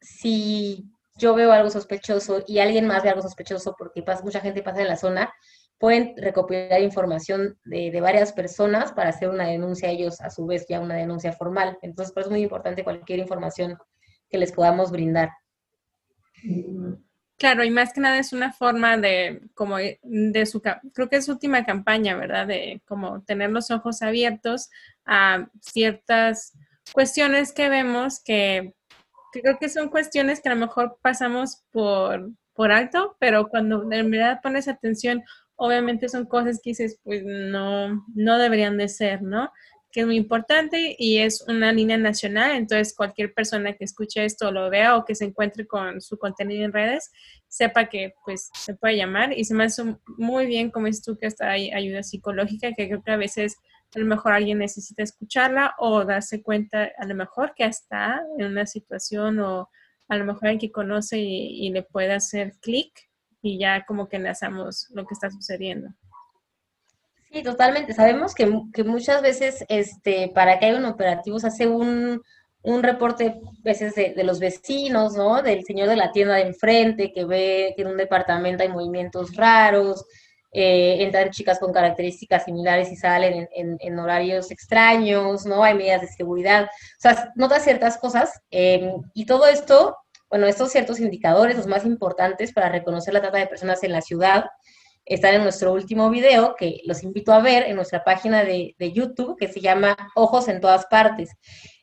si 0.00 0.90
yo 1.16 1.34
veo 1.34 1.52
algo 1.52 1.70
sospechoso 1.70 2.44
y 2.46 2.58
alguien 2.58 2.86
más 2.86 3.02
ve 3.02 3.10
algo 3.10 3.22
sospechoso 3.22 3.74
porque 3.78 4.02
pasa, 4.02 4.22
mucha 4.22 4.40
gente 4.40 4.62
pasa 4.62 4.82
en 4.82 4.88
la 4.88 4.96
zona, 4.96 5.32
pueden 5.78 6.14
recopilar 6.16 6.80
información 6.80 7.58
de, 7.64 8.00
varias 8.00 8.32
personas 8.32 8.92
para 8.92 9.10
hacer 9.10 9.28
una 9.28 9.46
denuncia 9.46 9.90
ellos, 9.90 10.20
a 10.20 10.30
su 10.30 10.46
vez 10.46 10.66
ya 10.68 10.80
una 10.80 10.96
denuncia 10.96 11.32
formal. 11.32 11.78
Entonces, 11.82 12.12
por 12.12 12.22
eso 12.22 12.30
es 12.30 12.32
muy 12.32 12.42
importante 12.42 12.84
cualquier 12.84 13.20
información 13.20 13.78
que 14.28 14.38
les 14.38 14.52
podamos 14.52 14.90
brindar. 14.90 15.30
Claro, 17.38 17.62
y 17.62 17.70
más 17.70 17.92
que 17.92 18.00
nada 18.00 18.18
es 18.18 18.32
una 18.32 18.52
forma 18.52 18.96
de, 18.96 19.42
como 19.54 19.76
de 19.78 20.46
su, 20.46 20.60
creo 20.60 21.08
que 21.08 21.16
es 21.16 21.26
su 21.26 21.32
última 21.32 21.64
campaña, 21.64 22.16
¿verdad? 22.16 22.48
De 22.48 22.82
como 22.84 23.22
tener 23.22 23.50
los 23.50 23.70
ojos 23.70 24.02
abiertos 24.02 24.70
a 25.06 25.48
ciertas 25.60 26.52
cuestiones 26.92 27.52
que 27.52 27.68
vemos 27.68 28.20
que, 28.24 28.74
creo 29.32 29.56
que 29.60 29.68
son 29.68 29.88
cuestiones 29.88 30.40
que 30.40 30.48
a 30.48 30.54
lo 30.54 30.60
mejor 30.60 30.98
pasamos 31.00 31.62
por, 31.70 32.30
por 32.54 32.72
alto, 32.72 33.16
pero 33.20 33.48
cuando 33.48 33.86
en 33.92 34.10
verdad 34.10 34.40
pones 34.42 34.66
atención, 34.66 35.22
obviamente 35.54 36.08
son 36.08 36.26
cosas 36.26 36.60
que 36.60 36.70
dices, 36.70 36.98
pues 37.04 37.22
no, 37.24 38.04
no 38.14 38.38
deberían 38.38 38.78
de 38.78 38.88
ser, 38.88 39.22
¿no? 39.22 39.52
Que 39.98 40.02
es 40.02 40.06
muy 40.06 40.16
importante 40.16 40.94
y 40.96 41.18
es 41.18 41.44
una 41.48 41.72
línea 41.72 41.98
nacional, 41.98 42.52
entonces 42.52 42.94
cualquier 42.94 43.34
persona 43.34 43.72
que 43.72 43.82
escuche 43.82 44.24
esto, 44.24 44.52
lo 44.52 44.70
vea 44.70 44.96
o 44.96 45.04
que 45.04 45.16
se 45.16 45.24
encuentre 45.24 45.66
con 45.66 46.00
su 46.00 46.18
contenido 46.18 46.64
en 46.64 46.72
redes, 46.72 47.10
sepa 47.48 47.88
que 47.88 48.14
pues 48.24 48.48
se 48.54 48.76
puede 48.76 48.96
llamar 48.96 49.36
y 49.36 49.44
se 49.44 49.54
me 49.54 49.64
hace 49.64 49.96
muy 50.16 50.46
bien 50.46 50.70
como 50.70 50.86
es 50.86 51.02
tú 51.02 51.18
que 51.18 51.26
está 51.26 51.50
ahí 51.50 51.72
ayuda 51.72 52.04
psicológica, 52.04 52.74
que 52.74 52.86
creo 52.86 53.02
que 53.02 53.10
a 53.10 53.16
veces 53.16 53.56
a 53.92 53.98
lo 53.98 54.06
mejor 54.06 54.34
alguien 54.34 54.58
necesita 54.58 55.02
escucharla 55.02 55.74
o 55.78 56.04
darse 56.04 56.44
cuenta 56.44 56.92
a 56.96 57.04
lo 57.04 57.16
mejor 57.16 57.54
que 57.56 57.64
está 57.64 58.22
en 58.38 58.46
una 58.46 58.66
situación 58.66 59.40
o 59.40 59.68
a 60.06 60.16
lo 60.16 60.24
mejor 60.24 60.44
alguien 60.44 60.60
que 60.60 60.70
conoce 60.70 61.18
y, 61.18 61.66
y 61.66 61.70
le 61.70 61.82
puede 61.82 62.12
hacer 62.12 62.52
clic 62.60 62.92
y 63.42 63.58
ya 63.58 63.84
como 63.84 64.08
que 64.08 64.18
enlazamos 64.18 64.86
lo 64.94 65.04
que 65.06 65.14
está 65.14 65.28
sucediendo. 65.28 65.88
Sí, 67.30 67.42
totalmente. 67.42 67.92
Sabemos 67.92 68.34
que, 68.34 68.46
muchas 68.84 69.22
veces 69.22 69.64
este, 69.68 70.28
para 70.34 70.58
que 70.58 70.66
haya 70.66 70.78
un 70.78 70.86
operativo 70.86 71.38
se 71.38 71.48
hace 71.48 71.66
un, 71.66 72.22
reporte 72.64 73.40
veces 73.62 73.94
de, 73.94 74.12
de, 74.14 74.24
los 74.24 74.40
vecinos, 74.40 75.14
¿no? 75.14 75.42
Del 75.42 75.64
señor 75.64 75.88
de 75.88 75.96
la 75.96 76.12
tienda 76.12 76.34
de 76.34 76.42
enfrente 76.42 77.12
que 77.12 77.24
ve 77.24 77.72
que 77.76 77.82
en 77.82 77.88
un 77.88 77.96
departamento 77.96 78.62
hay 78.62 78.68
movimientos 78.68 79.34
raros, 79.36 80.04
eh, 80.50 81.02
entran 81.02 81.30
chicas 81.30 81.58
con 81.58 81.72
características 81.72 82.46
similares 82.46 82.90
y 82.90 82.96
salen 82.96 83.48
en, 83.52 83.98
horarios 83.98 84.50
extraños, 84.50 85.44
¿no? 85.44 85.62
Hay 85.62 85.74
medidas 85.74 86.00
de 86.00 86.08
seguridad, 86.08 86.64
o 86.64 87.00
sea, 87.00 87.32
nota 87.36 87.60
ciertas 87.60 87.98
cosas 87.98 88.40
em, 88.50 89.02
y 89.12 89.26
todo 89.26 89.46
esto, 89.46 89.96
bueno, 90.30 90.46
estos 90.46 90.72
ciertos 90.72 91.00
indicadores, 91.00 91.56
los 91.56 91.66
más 91.66 91.84
importantes 91.84 92.52
para 92.54 92.70
reconocer 92.70 93.12
la 93.12 93.20
trata 93.20 93.38
de 93.38 93.46
personas 93.46 93.82
en 93.84 93.92
la 93.92 94.00
ciudad, 94.00 94.46
están 95.08 95.34
en 95.34 95.42
nuestro 95.42 95.72
último 95.72 96.10
video, 96.10 96.54
que 96.54 96.82
los 96.84 97.02
invito 97.02 97.32
a 97.32 97.40
ver 97.40 97.64
en 97.64 97.76
nuestra 97.76 98.04
página 98.04 98.44
de, 98.44 98.74
YouTube, 98.78 99.36
que 99.38 99.48
se 99.48 99.60
llama 99.60 99.96
Ojos 100.14 100.48
en 100.48 100.60
todas 100.60 100.86
partes. 100.86 101.30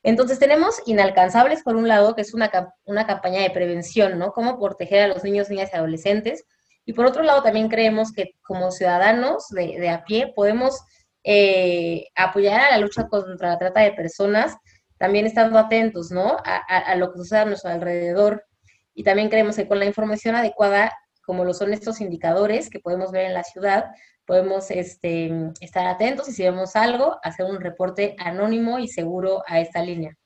Entonces 0.03 0.37
tenemos 0.37 0.75
Inalcanzables, 0.85 1.63
por 1.63 1.75
un 1.75 1.87
lado, 1.87 2.15
que 2.15 2.21
es 2.21 2.35
una, 2.35 2.51
una 2.85 3.07
campaña 3.07 3.41
de 3.41 3.49
prevención, 3.49 4.19
¿no? 4.19 4.31
Cómo 4.31 4.59
proteger 4.59 5.01
a 5.01 5.07
los 5.07 5.23
niños, 5.23 5.49
niñas 5.49 5.71
y 5.73 5.75
adolescentes. 5.75 6.45
Y 6.85 6.93
por 6.93 7.07
otro 7.07 7.23
lado, 7.23 7.41
también 7.41 7.67
creemos 7.67 8.11
que 8.11 8.35
como 8.43 8.69
ciudadanos 8.69 9.47
de, 9.49 9.89
a 9.89 10.03
pie 10.03 10.31
podemos 10.35 10.79
eh, 11.23 12.05
apoyar 12.15 12.61
a 12.61 12.71
la 12.71 12.77
lucha 12.77 13.07
contra 13.07 13.49
la 13.49 13.57
trata 13.57 13.81
de 13.81 13.93
personas, 13.93 14.55
también 14.99 15.25
estando 15.25 15.57
atentos, 15.57 16.11
¿no? 16.11 16.37
A, 16.45 16.57
a 16.57 16.95
lo 16.95 17.11
que 17.11 17.17
sucede 17.17 17.39
a 17.39 17.45
nuestro 17.45 17.71
alrededor. 17.71 18.45
Y 18.93 19.03
también 19.03 19.29
creemos 19.29 19.55
que 19.55 19.67
con 19.67 19.79
la 19.79 19.85
información 19.85 20.35
adecuada 20.35 20.91
como 21.25 21.43
lo 21.43 21.53
son 21.53 21.73
estos 21.73 22.01
indicadores 22.01 22.69
que 22.69 22.79
podemos 22.79 23.11
ver 23.11 23.25
en 23.25 23.33
la 23.33 23.43
ciudad, 23.43 23.85
podemos 24.25 24.71
este, 24.71 25.31
estar 25.61 25.85
atentos 25.87 26.27
y 26.29 26.33
si 26.33 26.43
vemos 26.43 26.75
algo, 26.75 27.19
hacer 27.23 27.45
un 27.45 27.59
reporte 27.59 28.15
anónimo 28.19 28.79
y 28.79 28.87
seguro 28.87 29.43
a 29.47 29.59
esta 29.59 29.81
línea. 29.81 30.17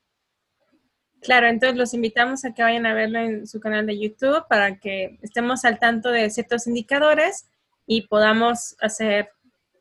Claro, 1.21 1.47
entonces 1.47 1.77
los 1.77 1.93
invitamos 1.93 2.45
a 2.45 2.53
que 2.53 2.63
vayan 2.63 2.85
a 2.85 2.93
verlo 2.93 3.19
en 3.19 3.45
su 3.45 3.59
canal 3.59 3.85
de 3.85 3.99
YouTube 3.99 4.45
para 4.47 4.77
que 4.77 5.19
estemos 5.21 5.65
al 5.65 5.77
tanto 5.77 6.11
de 6.11 6.29
ciertos 6.29 6.65
indicadores 6.65 7.49
y 7.85 8.07
podamos 8.07 8.77
hacer, 8.79 9.29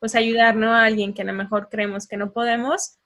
pues 0.00 0.16
ayudar 0.16 0.60
a 0.62 0.84
alguien 0.84 1.14
que 1.14 1.22
a 1.22 1.26
lo 1.26 1.32
mejor 1.32 1.68
creemos 1.68 2.08
que 2.08 2.16
no 2.16 2.32
podemos, 2.32 2.97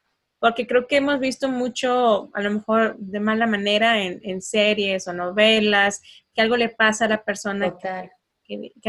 porque 0.42 0.66
creo 0.66 0.88
que 0.88 0.96
hemos 0.96 1.20
visto 1.20 1.48
mucho, 1.48 2.28
a 2.34 2.42
lo 2.42 2.50
mejor 2.50 2.96
de 2.98 3.20
mala 3.20 3.46
manera 3.46 4.02
en, 4.02 4.18
en 4.24 4.42
series 4.42 5.06
o 5.06 5.12
novelas, 5.12 6.02
que 6.34 6.40
algo 6.40 6.56
le 6.56 6.68
pasa 6.68 7.04
a 7.04 7.08
la 7.08 7.22
persona 7.22 7.76
que, 7.78 8.10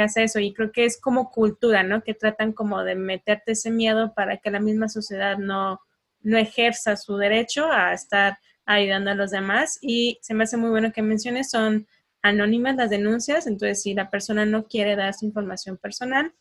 hace 0.02 0.24
eso. 0.24 0.40
Y 0.40 0.52
creo 0.52 0.72
que 0.72 0.84
es 0.84 1.00
como 1.00 1.30
cultura, 1.30 1.84
¿no? 1.84 2.02
Que 2.02 2.16
tratan 2.16 2.54
como 2.54 2.84
de 2.84 2.96
meterte 2.96 3.52
ese 3.52 3.70
miedo 3.70 4.16
para 4.16 4.38
que 4.38 4.50
la 4.50 4.60
misma 4.60 4.90
sociedad 4.90 5.38
no, 5.38 5.80
no 6.22 6.40
ejerza 6.40 6.98
su 6.98 7.18
derecho 7.18 7.72
a 7.72 7.94
estar 7.94 8.40
ayudando 8.66 9.12
a 9.12 9.16
los 9.16 9.30
demás. 9.30 9.78
Y 9.80 10.18
se 10.24 10.34
me 10.34 10.46
hace 10.46 10.58
muy 10.58 10.72
bueno 10.72 10.92
que 10.92 11.04
menciones, 11.04 11.52
son 11.52 11.88
anónimas 12.24 12.78
las 12.78 12.90
denuncias, 12.90 13.46
entonces 13.46 13.84
si 13.84 13.94
la 13.94 14.10
persona 14.10 14.44
no 14.44 14.66
quiere 14.66 14.96
dar 14.96 15.14
su 15.14 15.28
información 15.28 15.78
personal, 15.78 16.34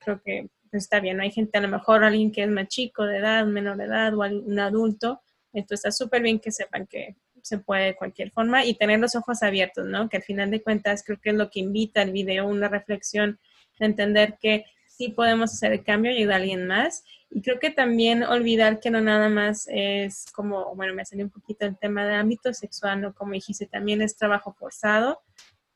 creo 0.00 0.20
que 0.22 0.50
está 0.72 1.00
bien. 1.00 1.20
Hay 1.20 1.30
gente, 1.30 1.58
a 1.58 1.60
lo 1.60 1.68
mejor 1.68 2.04
alguien 2.04 2.32
que 2.32 2.42
es 2.42 2.48
más 2.48 2.68
chico 2.68 3.04
de 3.04 3.18
edad, 3.18 3.46
menor 3.46 3.76
de 3.76 3.84
edad 3.84 4.14
o 4.14 4.20
un 4.20 4.58
adulto, 4.58 5.20
entonces 5.52 5.86
está 5.86 6.04
súper 6.04 6.22
bien 6.22 6.38
que 6.38 6.52
sepan 6.52 6.86
que 6.86 7.16
se 7.42 7.58
puede 7.58 7.86
de 7.86 7.96
cualquier 7.96 8.30
forma 8.30 8.64
y 8.64 8.74
tener 8.74 9.00
los 9.00 9.14
ojos 9.16 9.42
abiertos, 9.42 9.86
¿no? 9.86 10.08
Que 10.08 10.18
al 10.18 10.22
final 10.22 10.50
de 10.50 10.62
cuentas 10.62 11.02
creo 11.04 11.18
que 11.20 11.30
es 11.30 11.36
lo 11.36 11.50
que 11.50 11.60
invita 11.60 12.02
el 12.02 12.12
video, 12.12 12.46
una 12.46 12.68
reflexión, 12.68 13.38
de 13.78 13.86
entender 13.86 14.36
que 14.40 14.66
sí 14.86 15.08
podemos 15.08 15.52
hacer 15.52 15.72
el 15.72 15.82
cambio 15.82 16.12
y 16.12 16.18
ayudar 16.18 16.34
a 16.34 16.36
alguien 16.36 16.66
más. 16.66 17.04
Y 17.30 17.40
creo 17.40 17.58
que 17.58 17.70
también 17.70 18.22
olvidar 18.22 18.80
que 18.80 18.90
no 18.90 19.00
nada 19.00 19.28
más 19.28 19.66
es 19.70 20.26
como, 20.32 20.74
bueno, 20.74 20.94
me 20.94 21.04
salió 21.06 21.24
un 21.24 21.30
poquito 21.30 21.64
el 21.64 21.78
tema 21.78 22.04
de 22.04 22.14
ámbito 22.14 22.52
sexual, 22.52 23.00
¿no? 23.00 23.14
Como 23.14 23.32
dijiste, 23.32 23.66
también 23.66 24.02
es 24.02 24.16
trabajo 24.16 24.52
forzado, 24.52 25.22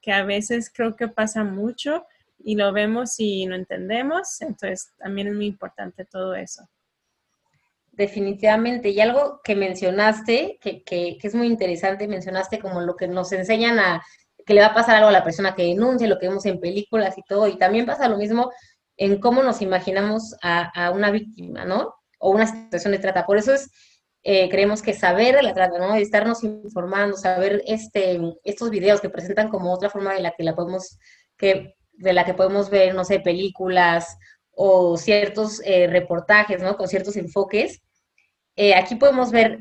que 0.02 0.12
a 0.12 0.24
veces 0.24 0.70
creo 0.70 0.96
que 0.96 1.08
pasa 1.08 1.44
mucho 1.44 2.04
y 2.44 2.56
lo 2.56 2.72
vemos 2.72 3.14
y 3.18 3.46
no 3.46 3.54
entendemos, 3.54 4.40
entonces 4.40 4.92
también 4.98 5.28
es 5.28 5.34
muy 5.34 5.46
importante 5.46 6.04
todo 6.04 6.34
eso 6.34 6.68
definitivamente. 7.96 8.90
Y 8.90 9.00
algo 9.00 9.40
que 9.42 9.54
mencionaste, 9.54 10.58
que, 10.60 10.82
que, 10.82 11.18
es 11.22 11.34
muy 11.34 11.46
interesante, 11.46 12.08
mencionaste 12.08 12.58
como 12.58 12.80
lo 12.80 12.96
que 12.96 13.08
nos 13.08 13.32
enseñan 13.32 13.78
a 13.78 14.02
que 14.46 14.54
le 14.54 14.60
va 14.60 14.68
a 14.68 14.74
pasar 14.74 14.96
algo 14.96 15.08
a 15.08 15.12
la 15.12 15.24
persona 15.24 15.54
que 15.54 15.64
denuncia, 15.64 16.06
lo 16.06 16.18
que 16.18 16.28
vemos 16.28 16.44
en 16.46 16.60
películas 16.60 17.16
y 17.16 17.22
todo. 17.22 17.48
Y 17.48 17.56
también 17.56 17.86
pasa 17.86 18.08
lo 18.08 18.18
mismo 18.18 18.50
en 18.96 19.18
cómo 19.20 19.42
nos 19.42 19.62
imaginamos 19.62 20.36
a, 20.42 20.90
una 20.90 21.10
víctima, 21.10 21.64
¿no? 21.64 21.94
O 22.18 22.30
una 22.30 22.46
situación 22.46 22.92
de 22.92 22.98
trata. 22.98 23.26
Por 23.26 23.38
eso 23.38 23.54
es, 23.54 23.70
eh, 24.22 24.48
creemos 24.50 24.82
que 24.82 24.92
saber 24.92 25.36
de 25.36 25.42
la 25.42 25.54
trata, 25.54 25.78
¿no? 25.78 25.94
estarnos 25.94 26.44
informando, 26.44 27.16
saber 27.16 27.62
este, 27.66 28.20
estos 28.44 28.70
videos 28.70 29.00
que 29.00 29.10
presentan 29.10 29.48
como 29.48 29.72
otra 29.72 29.90
forma 29.90 30.14
de 30.14 30.20
la 30.20 30.32
que 30.32 30.44
la 30.44 30.54
podemos, 30.54 30.98
que, 31.36 31.74
de 31.96 32.12
la 32.12 32.24
que 32.24 32.34
podemos 32.34 32.70
ver, 32.70 32.94
no 32.94 33.04
sé, 33.04 33.20
películas 33.20 34.18
o 34.52 34.96
ciertos 34.96 35.60
eh, 35.64 35.86
reportajes, 35.86 36.62
¿no? 36.62 36.76
Con 36.76 36.88
ciertos 36.88 37.16
enfoques. 37.16 37.82
Eh, 38.56 38.74
aquí 38.74 38.94
podemos 38.96 39.30
ver 39.30 39.60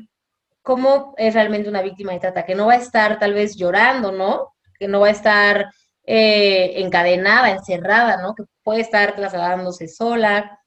cómo 0.62 1.14
es 1.16 1.34
realmente 1.34 1.68
una 1.68 1.82
víctima 1.82 2.12
de 2.12 2.20
trata, 2.20 2.44
que 2.44 2.54
no 2.54 2.66
va 2.66 2.74
a 2.74 2.78
estar 2.78 3.18
tal 3.18 3.34
vez 3.34 3.56
llorando, 3.56 4.12
¿no? 4.12 4.54
Que 4.78 4.88
no 4.88 5.00
va 5.00 5.08
a 5.08 5.12
estar 5.12 5.70
eh, 6.04 6.74
encadenada, 6.76 7.50
encerrada, 7.50 8.20
¿no? 8.22 8.34
Que 8.34 8.44
puede 8.62 8.80
estar 8.80 9.14
trasladándose 9.16 9.88
sola, 9.88 10.58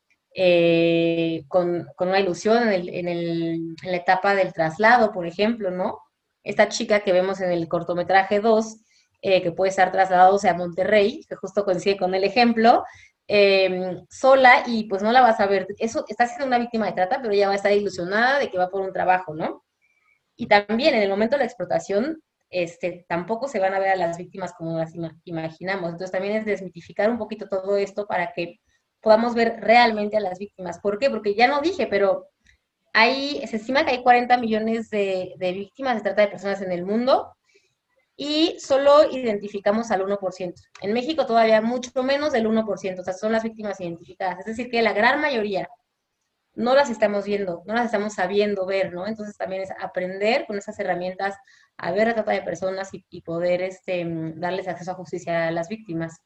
con, 1.47 1.87
una 1.99 2.19
ilusión 2.19 2.71
en, 2.71 3.07
en, 3.07 3.75
la 3.81 3.97
etapa 3.97 4.35
del 4.35 4.53
traslado, 4.53 5.11
por 5.11 5.25
ejemplo, 5.25 5.71
¿no? 5.71 5.99
Esta 6.43 6.69
chica 6.69 6.99
que 6.99 7.11
vemos 7.11 7.41
en 7.41 7.51
el 7.51 7.67
cortometraje 7.67 8.39
2, 8.39 8.77
que 9.21 9.51
puede 9.51 9.69
estar 9.69 9.91
trasladándose 9.91 10.47
a 10.49 10.53
Monterrey, 10.53 11.25
que 11.27 11.35
justo 11.35 11.65
coincide 11.65 11.97
con 11.97 12.13
el 12.15 12.23
ejemplo, 12.23 12.83
Em, 13.29 14.05
sola 14.09 14.63
y 14.65 14.85
pues 14.85 15.03
no 15.03 15.11
la 15.11 15.21
vas 15.21 15.39
a 15.39 15.47
ver. 15.47 15.67
Eso 15.79 16.05
está 16.07 16.27
siendo 16.27 16.45
una 16.45 16.59
víctima 16.59 16.85
de 16.85 16.93
trata, 16.93 17.21
pero 17.21 17.33
ella 17.33 17.47
va 17.47 17.53
a 17.53 17.57
estar 17.57 17.73
ilusionada 17.73 18.39
de 18.39 18.49
que 18.49 18.57
va 18.57 18.69
por 18.69 18.81
un 18.81 18.93
trabajo, 18.93 19.35
¿no? 19.35 19.65
Y 20.37 20.47
también 20.47 20.95
en 20.95 21.01
el 21.03 21.09
momento 21.09 21.35
de 21.35 21.39
la 21.39 21.45
explotación, 21.45 22.21
este, 22.49 23.05
tampoco 23.09 23.47
se 23.49 23.59
van 23.59 23.73
a 23.73 23.79
ver 23.79 23.89
a 23.89 23.95
las 23.97 24.17
víctimas 24.17 24.53
como 24.53 24.77
las 24.77 24.93
imaginamos. 25.25 25.91
Entonces 25.91 26.11
también 26.11 26.37
es 26.37 26.45
desmitificar 26.45 27.09
un 27.09 27.17
poquito 27.17 27.47
todo 27.49 27.77
esto 27.77 28.07
para 28.07 28.31
que 28.33 28.59
podamos 29.01 29.35
ver 29.35 29.59
realmente 29.61 30.17
a 30.17 30.21
las 30.21 30.39
víctimas. 30.39 30.79
¿Por 30.79 30.97
qué? 30.99 31.09
Porque 31.09 31.35
ya 31.35 31.47
no 31.47 31.61
dije, 31.61 31.87
pero 31.87 32.27
hay, 32.93 33.45
se 33.47 33.57
estima 33.57 33.85
que 33.85 33.91
hay 33.91 34.03
40 34.03 34.37
millones 34.37 34.89
de, 34.89 35.33
de 35.37 35.51
víctimas 35.53 35.97
de 35.97 36.01
trata 36.03 36.21
de 36.23 36.29
personas 36.29 36.61
en 36.61 36.71
el 36.71 36.85
mundo 36.85 37.36
y 38.19 38.57
solo 38.59 39.09
identificamos 39.11 39.91
al 39.91 40.01
1%. 40.01 40.53
En 40.81 40.93
México 40.93 41.27
todavía 41.27 41.61
mucho 41.61 42.03
menos 42.03 42.33
del 42.33 42.47
1%, 42.47 42.99
o 42.99 43.03
sea, 43.03 43.13
son 43.13 43.31
las 43.31 43.43
víctimas 43.43 43.79
identificadas. 43.79 44.39
Es 44.39 44.45
decir, 44.47 44.71
que 44.71 44.81
la 44.81 44.93
gran 44.93 45.21
mayoría 45.21 45.69
no 46.55 46.73
las 46.73 46.89
estamos 46.89 47.25
viendo, 47.25 47.61
no 47.67 47.75
las 47.75 47.85
estamos 47.85 48.15
sabiendo 48.15 48.65
ver, 48.65 48.91
¿no? 48.91 49.05
Entonces 49.05 49.37
también 49.37 49.61
es 49.61 49.69
aprender 49.79 50.47
con 50.47 50.57
esas 50.57 50.79
herramientas 50.79 51.35
a 51.77 51.91
ver 51.91 52.07
la 52.07 52.15
trata 52.15 52.31
de 52.31 52.41
personas 52.41 52.89
y, 52.91 53.21
poder 53.21 53.61
este, 53.61 54.03
darles 54.35 54.67
acceso 54.67 54.91
a 54.91 54.95
justicia 54.95 55.47
a 55.47 55.51
las 55.51 55.69
víctimas. 55.69 56.17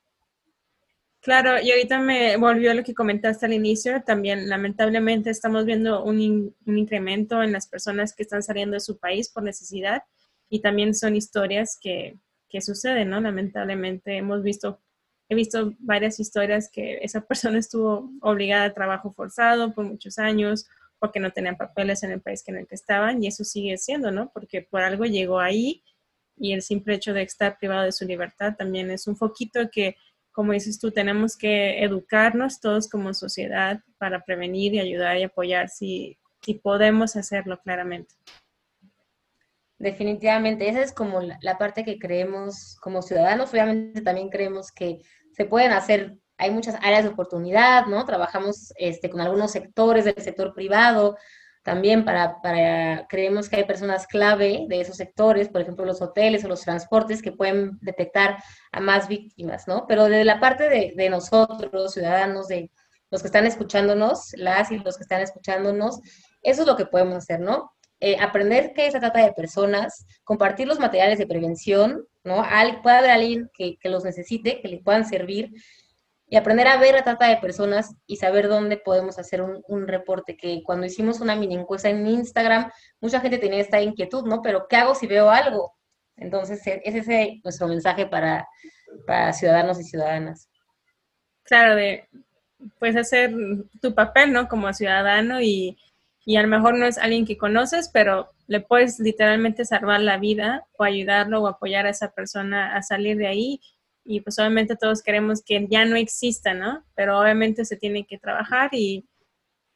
Claro, 1.20 1.60
y 1.62 1.72
ahorita 1.72 2.00
me 2.00 2.38
volvió 2.38 2.72
a 2.72 2.74
lo 2.74 2.84
que 2.84 2.94
comentaste 2.94 3.46
al 3.46 3.54
inicio. 3.54 4.02
También, 4.04 4.48
lamentablemente, 4.48 5.30
estamos 5.30 5.66
viendo 5.66 6.06
un, 6.06 6.56
un 6.66 6.78
incremento 6.78 7.44
en 7.44 7.52
las 7.52 7.68
personas 7.68 8.16
que 8.16 8.24
están 8.24 8.42
saliendo 8.42 8.76
de 8.76 8.80
su 8.80 8.98
país 8.98 9.30
por 9.30 9.44
necesidad 9.44 10.04
y 10.52 10.60
también 10.60 10.94
son 10.94 11.16
historias 11.16 11.80
que, 11.82 12.20
que 12.50 12.62
sucede, 12.62 13.06
¿no? 13.06 13.22
Lamentablemente 13.22 14.18
hemos 14.18 14.44
visto, 14.44 14.82
he 15.30 15.34
visto 15.34 15.74
varias 15.80 16.20
historias 16.20 16.70
que 16.70 17.00
esa 17.02 17.22
persona 17.22 17.58
estuvo 17.58 18.12
obligada 18.20 18.66
a 18.66 18.74
trabajo 18.74 19.14
forzado 19.14 19.74
por 19.74 19.86
muchos 19.86 20.20
años 20.20 20.68
porque 21.00 21.22
no 21.22 21.32
tenían 21.32 21.56
papeles 21.56 22.04
en 22.04 22.12
el 22.12 22.22
país 22.22 22.44
en 22.48 22.58
el 22.58 22.68
que 22.68 22.76
estaban 22.76 23.24
y 23.24 23.28
eso 23.28 23.46
sigue 23.46 23.78
siendo, 23.78 24.12
¿no? 24.12 24.30
Porque 24.34 24.62
por 24.62 24.82
algo 24.82 25.06
llegó 25.06 25.40
ahí 25.40 25.84
y 26.38 26.52
el 26.52 26.62
simple 26.62 26.96
hecho 26.96 27.14
de 27.14 27.24
estar 27.24 27.58
privado 27.58 27.84
de 27.84 27.94
su 27.94 28.06
libertad 28.06 28.56
también 28.58 28.92
es 28.92 29.08
un 29.08 29.16
foquito 29.16 29.70
que, 29.72 29.96
como 30.34 30.52
dices 30.52 30.80
tú, 30.80 30.92
tenemos 30.92 31.38
que 31.38 31.82
educarnos 31.82 32.60
todos 32.60 32.90
como 32.90 33.14
sociedad 33.14 33.80
para 33.98 34.26
prevenir 34.26 34.74
y 34.74 34.80
ayudar 34.80 35.18
y 35.18 35.24
apoyar 35.24 35.70
si, 35.70 36.18
si 36.42 36.56
podemos 36.56 37.16
hacerlo 37.16 37.58
claramente. 37.64 38.14
Definitivamente, 39.82 40.70
esa 40.70 40.84
es 40.84 40.94
como 40.94 41.22
la, 41.22 41.58
parte 41.58 41.84
que 41.84 41.98
creemos 41.98 42.78
como 42.82 43.02
ciudadanos, 43.02 43.50
obviamente 43.52 44.02
también 44.02 44.30
creemos 44.30 44.72
que 44.72 45.00
se 45.32 45.46
pueden 45.46 45.72
hacer, 45.72 46.18
hay 46.38 46.52
muchas 46.52 46.76
áreas 46.84 47.04
de 47.04 47.10
oportunidad, 47.10 47.88
¿no? 47.88 48.06
Trabajamos 48.06 48.72
este, 48.78 49.10
con 49.10 49.22
algunos 49.22 49.52
sectores 49.52 50.06
del 50.06 50.22
sector 50.22 50.54
privado, 50.54 51.18
también 51.64 52.06
para, 52.06 52.40
para, 52.44 53.08
creemos 53.08 53.50
que 53.50 53.56
hay 53.56 53.64
personas 53.64 54.06
clave 54.06 54.68
de 54.70 54.82
esos 54.82 54.98
sectores, 54.98 55.50
por 55.50 55.62
ejemplo, 55.62 55.84
los 55.84 56.00
hoteles 56.00 56.46
o 56.46 56.48
los 56.48 56.62
transportes 56.62 57.24
que 57.24 57.32
pueden 57.32 57.80
detectar 57.82 58.38
a 58.72 58.80
más 58.82 59.08
víctimas, 59.08 59.68
¿no? 59.68 59.88
Pero 59.88 60.04
de 60.04 60.24
la 60.26 60.40
parte 60.40 60.70
de, 60.70 60.94
de 60.96 61.10
nosotros, 61.10 61.94
ciudadanos, 61.94 62.48
de 62.48 62.70
los 63.10 63.22
que 63.22 63.30
están 63.30 63.48
escuchándonos, 63.48 64.34
las 64.36 64.72
y 64.72 64.78
los 64.78 64.98
que 64.98 65.04
están 65.04 65.22
escuchándonos, 65.22 66.02
eso 66.44 66.62
es 66.62 66.68
lo 66.68 66.76
que 66.76 66.86
podemos 66.86 67.16
hacer, 67.16 67.40
¿no? 67.40 67.74
Eh, 68.04 68.18
aprender 68.20 68.74
qué 68.74 68.90
se 68.90 69.00
trata 69.00 69.24
de 69.24 69.32
personas, 69.32 70.08
compartir 70.24 70.68
los 70.68 70.80
materiales 70.80 71.20
de 71.20 71.28
prevención, 71.28 72.04
¿no? 72.24 72.44
puede 72.82 72.98
haber 72.98 73.12
alguien 73.12 73.52
que, 73.54 73.78
los 73.84 74.04
necesite, 74.04 74.60
que 74.60 74.70
le 74.70 74.80
puedan 74.80 75.06
servir, 75.06 75.52
y 76.28 76.36
aprender 76.36 76.68
a 76.68 76.78
ver 76.78 76.96
la 76.96 77.04
trata 77.04 77.28
de 77.28 77.38
personas 77.38 77.94
y 78.08 78.16
saber 78.16 78.48
dónde 78.48 78.78
podemos 78.78 79.20
hacer 79.20 79.44
un, 79.44 79.88
reporte, 79.88 80.36
que 80.36 80.64
cuando 80.64 80.88
hicimos 80.88 81.20
una 81.20 81.36
mini 81.36 81.54
encuesta 81.54 81.90
en 81.90 82.08
Instagram, 82.08 82.72
mucha 83.02 83.20
gente 83.20 83.38
tenía 83.38 83.62
esta 83.62 83.80
inquietud, 83.80 84.26
¿no? 84.26 84.42
Pero 84.42 84.66
¿qué 84.68 84.78
hago 84.78 84.96
si 84.96 85.06
veo 85.06 85.30
algo? 85.30 85.74
Entonces, 86.16 86.66
e, 86.66 86.82
ese 86.84 87.00
es 87.00 87.44
nuestro 87.44 87.68
mensaje 87.68 88.08
para, 88.08 88.48
para 89.06 89.32
ciudadanos 89.34 89.80
y 89.80 89.84
ciudadanas. 89.84 90.50
Claro, 91.44 91.76
de 91.76 92.10
pues 92.80 92.96
hacer 92.96 93.32
tu 93.80 93.94
papel, 93.94 94.34
¿no? 94.34 94.48
Como 94.48 94.74
ciudadano 94.74 95.40
y 95.40 95.78
y 96.26 96.36
a 96.36 96.42
lo 96.42 96.48
mejor 96.48 96.78
no 96.78 96.86
es 96.86 96.98
alguien 96.98 97.26
que 97.26 97.38
conoces, 97.38 97.90
pero 97.92 98.30
le 98.48 98.62
puedes 98.62 99.00
literalmente 99.00 99.66
salvar 99.66 100.02
la 100.02 100.18
vida 100.18 100.66
o 100.78 100.84
ayudarlo 100.84 101.42
o 101.42 101.48
apoyar 101.48 101.86
a 101.86 101.90
esa 101.90 102.12
persona 102.12 102.76
a 102.76 102.84
salir 102.84 103.18
de 103.18 103.28
ahí. 103.28 103.62
Y 104.04 104.22
pues 104.22 104.38
obviamente 104.40 104.76
todos 104.76 105.02
queremos 105.02 105.42
que 105.44 105.68
ya 105.70 105.86
no 105.86 105.96
exista, 105.96 106.54
¿no? 106.54 106.84
Pero 106.96 107.20
obviamente 107.20 107.66
se 107.66 107.78
tiene 107.78 108.06
que 108.06 108.18
trabajar 108.18 108.70
y, 108.74 109.08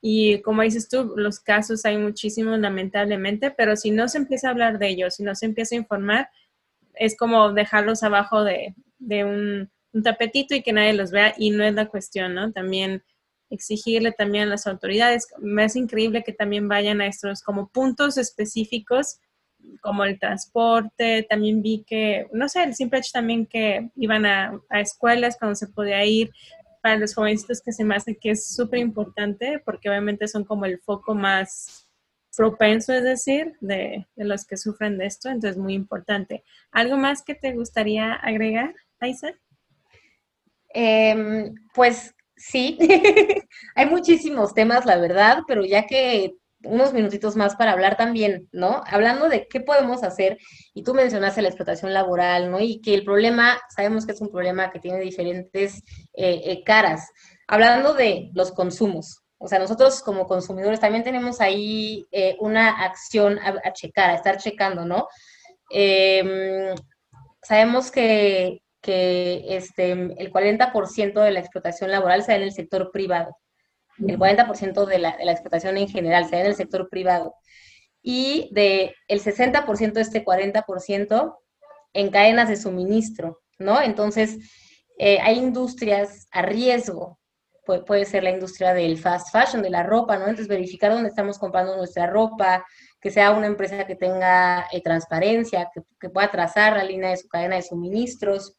y 0.01 0.41
como 0.41 0.61
dices 0.61 0.87
tú, 0.89 1.13
los 1.15 1.39
casos 1.39 1.85
hay 1.85 1.97
muchísimos 1.97 2.59
lamentablemente, 2.59 3.51
pero 3.51 3.75
si 3.75 3.91
no 3.91 4.07
se 4.07 4.19
empieza 4.19 4.47
a 4.47 4.51
hablar 4.51 4.77
de 4.77 4.89
ellos, 4.89 5.15
si 5.15 5.23
no 5.23 5.35
se 5.35 5.47
empieza 5.47 5.75
a 5.75 5.79
informar, 5.79 6.29
es 6.93 7.17
como 7.17 7.53
dejarlos 7.53 8.03
abajo 8.03 8.43
de, 8.43 8.75
de 8.99 9.23
un, 9.25 9.71
un 9.93 10.03
tapetito 10.03 10.53
y 10.53 10.61
que 10.61 10.73
nadie 10.73 10.93
los 10.93 11.11
vea 11.11 11.33
y 11.37 11.51
no 11.51 11.63
es 11.63 11.73
la 11.73 11.87
cuestión, 11.87 12.35
¿no? 12.35 12.51
También 12.51 13.03
exigirle 13.55 14.11
también 14.11 14.45
a 14.45 14.51
las 14.51 14.67
autoridades. 14.67 15.27
Me 15.39 15.65
es 15.65 15.75
increíble 15.75 16.23
que 16.23 16.33
también 16.33 16.67
vayan 16.67 17.01
a 17.01 17.07
estos 17.07 17.41
como 17.41 17.69
puntos 17.69 18.17
específicos 18.17 19.19
como 19.81 20.03
el 20.03 20.19
transporte, 20.19 21.25
también 21.29 21.61
vi 21.61 21.83
que, 21.87 22.27
no 22.31 22.49
sé, 22.49 22.63
el 22.63 22.75
simple 22.75 22.99
hecho 22.99 23.11
también 23.13 23.45
que 23.45 23.89
iban 23.95 24.25
a, 24.25 24.59
escuelas 24.69 25.37
cuando 25.39 25.55
se 25.55 25.67
podía 25.67 26.03
ir, 26.05 26.31
para 26.81 26.97
los 26.97 27.15
jovencitos 27.15 27.61
que 27.61 27.71
se 27.71 27.83
me 27.83 27.95
hace 27.95 28.15
que 28.15 28.29
es 28.31 28.47
súper 28.55 28.77
importante 28.77 29.59
porque 29.65 29.89
obviamente 29.89 30.27
son 30.27 30.43
como 30.43 30.65
el 30.65 30.79
foco 30.79 31.15
más 31.15 31.89
propenso, 32.37 32.93
es 32.93 33.01
decir, 33.01 33.55
de, 33.59 34.05
de, 34.15 34.25
los 34.25 34.45
que 34.45 34.55
sufren 34.55 34.99
de 34.99 35.07
esto, 35.07 35.29
entonces 35.29 35.57
muy 35.57 35.73
importante. 35.73 36.43
¿Algo 36.71 36.95
más 36.97 37.23
que 37.23 37.33
te 37.33 37.53
gustaría 37.53 38.13
agregar, 38.13 38.75
Aisa? 38.99 39.33
Em, 40.69 41.55
pues 41.73 42.13
Sí, 42.35 42.77
hay 43.75 43.85
muchísimos 43.85 44.53
temas, 44.53 44.85
la 44.85 44.97
verdad, 44.97 45.39
pero 45.47 45.63
ya 45.63 45.85
que 45.87 46.35
unos 46.65 46.93
minutitos 46.93 47.35
más 47.35 47.55
para 47.55 47.71
hablar 47.71 47.95
también, 47.95 48.49
¿no? 48.51 48.83
Hablando 48.87 49.29
de 49.29 49.47
qué 49.47 49.61
podemos 49.61 50.03
hacer, 50.03 50.37
y 50.73 50.83
tú 50.83 50.93
mencionaste 50.93 51.41
la 51.41 51.49
explotación 51.49 51.93
laboral, 51.93 52.51
¿no? 52.51 52.59
Y 52.59 52.81
que 52.81 52.93
el 52.93 53.05
problema, 53.05 53.57
sabemos 53.75 54.05
que 54.05 54.13
es 54.13 54.21
un 54.21 54.31
problema 54.31 54.71
que 54.71 54.79
tiene 54.79 54.99
diferentes 54.99 55.83
eh, 56.13 56.41
eh, 56.45 56.63
caras. 56.63 57.09
Hablando 57.47 57.93
de 57.93 58.31
los 58.33 58.51
consumos, 58.51 59.21
o 59.37 59.47
sea, 59.47 59.59
nosotros 59.59 60.01
como 60.01 60.25
consumidores 60.27 60.79
también 60.79 61.03
tenemos 61.03 61.39
ahí 61.41 62.05
eh, 62.11 62.35
una 62.39 62.83
acción 62.83 63.37
a, 63.39 63.71
checar, 63.73 64.09
a 64.09 64.15
estar 64.15 64.37
checando, 64.37 64.85
¿no? 64.85 65.07
Em, 65.69 66.73
sabemos 67.41 67.91
que 67.91 68.61
que 68.85 69.43
este, 69.47 69.91
el 69.91 70.31
40% 70.31 71.19
de 71.19 71.31
la 71.31 71.39
explotación 71.39 71.89
laboral 71.89 72.21
se 72.21 72.33
da 72.33 72.37
en 72.37 72.43
el 72.43 72.51
sector 72.51 72.91
privado. 72.91 73.35
El 73.97 74.19
40% 74.19 74.85
de 74.85 74.99
la, 74.99 75.17
de 75.17 75.25
la 75.25 75.31
explotación 75.31 75.77
en 75.77 75.87
general 75.87 76.25
se 76.25 76.35
da 76.35 76.41
en 76.41 76.47
el 76.47 76.55
sector 76.55 76.87
privado. 76.87 77.33
Y 78.03 78.49
de 78.53 78.93
el 79.07 79.21
60% 79.21 79.93
de 79.93 80.01
este 80.01 80.23
40% 80.23 81.35
en 81.93 82.11
cadenas 82.11 82.47
de 82.47 82.57
suministro, 82.57 83.41
¿no? 83.57 83.81
Entonces, 83.81 84.37
eh, 84.99 85.17
hay 85.19 85.39
industrias 85.39 86.27
a 86.31 86.43
riesgo. 86.43 87.17
puede 87.87 88.05
ser 88.05 88.23
la 88.23 88.29
industria 88.29 88.75
del 88.75 88.99
fast 88.99 89.31
fashion, 89.31 89.63
de 89.63 89.71
la 89.71 89.81
ropa, 89.81 90.17
¿no? 90.17 90.25
Entonces, 90.25 90.47
verificar 90.47 90.91
dónde 90.91 91.09
estamos 91.09 91.39
comprando 91.39 91.75
nuestra 91.75 92.05
ropa, 92.05 92.63
que 93.01 93.09
sea 93.09 93.31
una 93.31 93.47
empresa 93.47 93.87
que 93.87 93.95
tenga 93.95 94.67
eh, 94.71 94.81
transparencia, 94.83 95.71
que, 95.73 95.81
que, 95.99 96.09
pueda 96.09 96.29
trazar 96.29 96.77
la 96.77 96.83
línea 96.83 97.09
de 97.09 97.17
su 97.17 97.27
cadena 97.27 97.55
de 97.55 97.63
suministros, 97.63 98.55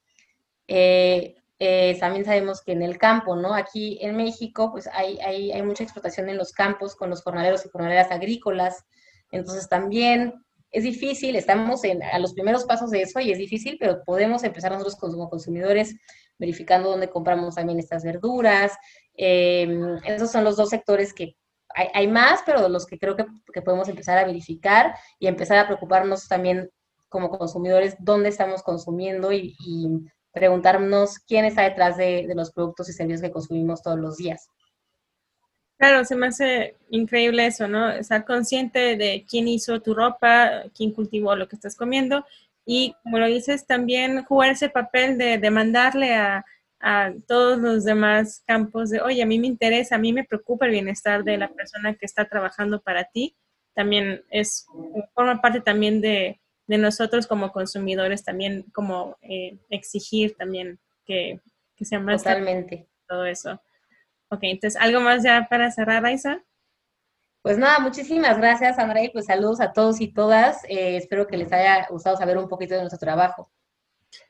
eh, 0.69 1.37
eh, 1.59 1.97
también 1.99 2.25
sabemos 2.25 2.63
que 2.63 2.73
en 2.73 2.83
el 2.83 2.99
campo, 2.99 3.35
¿no? 3.35 3.55
Aquí 3.55 3.99
en 4.03 4.17
México, 4.17 4.71
pues 4.73 4.89
hay, 4.93 5.19
hay, 5.21 5.53
hay, 5.53 5.63
mucha 5.63 5.85
explotación 5.85 6.29
en 6.29 6.37
los 6.37 6.53
campos 6.53 6.95
con 6.95 7.09
los 7.09 7.23
jornaleros 7.23 7.65
y 7.65 7.71
jornaleras 7.71 8.11
agrícolas. 8.11 8.85
Entonces 9.31 9.69
también 9.69 10.35
es 10.71 10.83
difícil, 10.83 11.35
estamos 11.37 11.83
en, 11.85 12.03
a 12.03 12.19
los 12.19 12.35
primeros 12.35 12.65
pasos 12.65 12.91
de 12.91 13.03
eso 13.03 13.21
y 13.21 13.33
es 13.33 13.39
difícil, 13.39 13.79
pero 13.81 14.03
podemos 14.05 14.45
empezar 14.45 14.73
nosotros 14.73 14.97
como 14.97 15.31
consumidores 15.31 15.97
verificando 16.39 16.91
dónde 16.91 17.09
compramos 17.09 17.55
también 17.55 17.79
estas 17.79 18.05
verduras. 18.05 18.73
Em, 19.15 19.97
esos 20.05 20.31
son 20.31 20.45
los 20.45 20.57
dos 20.57 20.69
sectores 20.69 21.15
que 21.15 21.37
hay, 21.75 21.89
hay 21.95 22.09
más, 22.09 22.41
pero 22.45 22.69
los 22.69 22.85
que 22.85 22.99
creo 22.99 23.17
que, 23.17 23.25
que, 23.53 23.63
podemos 23.63 23.89
empezar 23.89 24.19
a 24.19 24.27
verificar 24.27 24.95
y 25.19 25.27
empezar 25.27 25.57
a 25.59 25.67
preocuparnos 25.67 26.29
también 26.29 26.71
como 27.09 27.31
consumidores 27.31 27.97
dónde 27.99 28.29
estamos 28.29 28.63
consumiendo 28.63 29.33
y, 29.33 29.57
y 29.59 29.89
preguntarnos 30.37 31.19
quién 31.21 31.47
está 31.47 31.63
detrás 31.63 31.97
de, 31.97 32.31
los 32.35 32.53
productos 32.53 32.91
y 32.91 32.93
servicios 32.93 33.23
que 33.23 33.31
consumimos 33.31 33.83
todos 33.83 33.99
los 33.99 34.19
días. 34.19 34.51
Claro, 35.79 36.05
se 36.05 36.15
me 36.15 36.27
hace 36.27 36.77
increíble 36.91 37.47
eso, 37.47 37.67
¿no? 37.69 37.91
Estar 37.91 38.27
consciente 38.27 38.99
de 38.99 39.25
quién 39.27 39.49
hizo 39.49 39.81
tu 39.81 39.95
ropa, 39.95 40.65
quién 40.75 40.93
cultivó 40.93 41.35
lo 41.35 41.49
que 41.49 41.57
estás 41.57 41.75
comiendo 41.75 42.27
y, 42.67 42.95
como 43.03 43.19
lo 43.19 43.27
dices, 43.29 43.67
también 43.67 44.25
jugar 44.25 44.51
ese 44.51 44.69
papel 44.69 45.17
de 45.17 45.39
demandarle 45.39 46.15
a, 46.15 46.45
a 46.81 47.13
todos 47.27 47.59
los 47.59 47.85
demás 47.85 48.43
campos 48.47 48.91
de, 48.91 49.01
oye, 49.01 49.23
a 49.23 49.27
mí 49.27 49.39
me 49.39 49.47
interesa, 49.47 49.95
a 49.95 49.99
mí 49.99 50.13
me 50.13 50.25
preocupa 50.25 50.67
el 50.67 50.73
bienestar 50.73 51.25
de 51.25 51.39
la 51.39 51.49
persona 51.49 51.95
que 51.95 52.05
está 52.05 52.27
trabajando 52.27 52.83
para 52.83 53.05
ti. 53.05 53.35
También 53.75 54.23
es, 54.29 54.67
forma 55.15 55.41
parte 55.41 55.63
también 55.63 56.03
de, 56.03 56.41
de 56.67 56.79
nosotros 56.79 57.27
como 57.27 57.53
consumidores 57.53 58.25
también 58.25 58.65
como 58.73 59.17
eh, 59.23 59.59
exigir 59.71 60.37
también 60.37 60.79
que, 61.05 61.41
que 61.77 61.85
sea 61.85 62.01
más 62.01 62.23
totalmente 62.23 62.89
todo 63.07 63.25
eso. 63.25 63.61
Ok, 64.29 64.41
entonces, 64.43 64.81
¿algo 64.81 65.01
más 65.01 65.23
ya 65.23 65.47
para 65.49 65.71
cerrar, 65.71 66.03
Raisa? 66.03 66.43
Pues 67.43 67.59
nada, 67.59 67.79
muchísimas 67.79 68.39
gracias, 68.39 68.77
André, 68.79 69.11
pues 69.13 69.27
saludos 69.27 69.61
a 69.61 69.73
todos 69.73 70.01
y 70.01 70.09
todas. 70.09 70.65
Eh, 70.65 70.97
espero 70.97 71.29
que 71.29 71.37
les 71.37 71.53
haya 71.53 71.87
gustado 71.89 72.17
saber 72.17 72.37
un 72.39 72.49
poquito 72.49 72.75
de 72.75 72.81
nuestro 72.81 72.99
trabajo. 72.99 73.53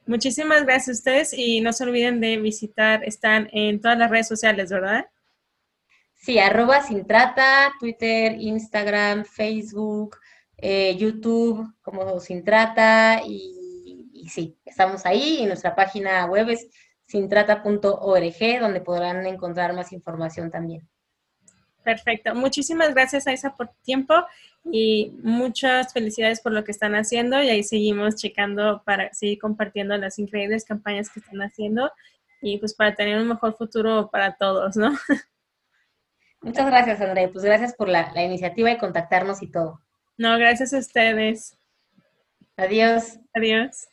Muchísimas 0.05 0.65
gracias 0.65 0.89
a 0.89 0.99
ustedes 0.99 1.33
y 1.33 1.63
no 1.63 1.73
se 1.73 1.85
olviden 1.85 2.21
de 2.21 2.37
visitar, 2.37 3.03
están 3.05 3.49
en 3.53 3.81
todas 3.81 3.97
las 3.97 4.11
redes 4.11 4.29
sociales, 4.29 4.71
¿verdad? 4.71 5.07
Sí, 6.13 6.39
arroba 6.39 6.83
sin 6.83 7.07
trata, 7.07 7.73
Twitter, 7.81 8.37
Instagram, 8.39 9.25
Facebook, 9.25 10.19
eh, 10.59 10.97
YouTube 10.97 11.73
como 11.83 12.19
Sin 12.21 12.45
Trata 12.45 13.23
y, 13.27 14.29
sí, 14.29 14.59
estamos 14.65 15.07
ahí 15.07 15.41
y 15.41 15.47
nuestra 15.47 15.75
página 15.75 16.27
web 16.27 16.49
es 16.51 16.69
sintrata.org 17.07 18.61
donde 18.61 18.81
podrán 18.81 19.27
encontrar 19.27 19.73
más 19.73 19.93
información 19.93 20.51
también. 20.51 20.89
Perfecto. 21.85 22.35
Muchísimas 22.35 22.93
gracias, 22.95 23.29
Aisa, 23.29 23.55
por 23.55 23.69
tu 23.69 23.77
tiempo 23.85 24.15
y 24.65 25.13
muchas 25.23 25.93
felicidades 25.93 26.41
por 26.41 26.51
lo 26.51 26.65
que 26.65 26.73
están 26.73 26.97
haciendo 26.97 27.41
y 27.41 27.49
ahí 27.49 27.63
seguimos 27.63 28.17
checando 28.17 28.83
para 28.85 29.13
seguir 29.15 29.39
compartiendo 29.39 29.97
las 29.97 30.19
increíbles 30.19 30.65
campañas 30.65 31.09
que 31.11 31.21
están 31.21 31.41
haciendo 31.43 31.93
y 32.43 32.59
pues 32.59 32.75
para 32.75 32.95
tener 32.97 33.19
un 33.21 33.29
mejor 33.29 33.57
futuro 33.57 34.11
para 34.11 34.37
todos, 34.37 34.77
¿no? 34.77 34.91
Muchas 36.43 36.67
gracias, 36.67 37.01
André. 37.01 37.29
Pues 37.29 37.45
gracias 37.45 37.75
por 37.75 37.89
la, 37.89 38.13
la 38.13 38.25
iniciativa 38.25 38.71
y 38.71 38.79
contactarnos 38.79 39.43
y 39.43 39.51
todo. 39.51 39.81
No, 40.19 40.39
gracias 40.39 40.73
a 40.73 40.79
ustedes. 40.79 41.57
Adiós. 42.57 43.19
Adiós. 43.35 43.87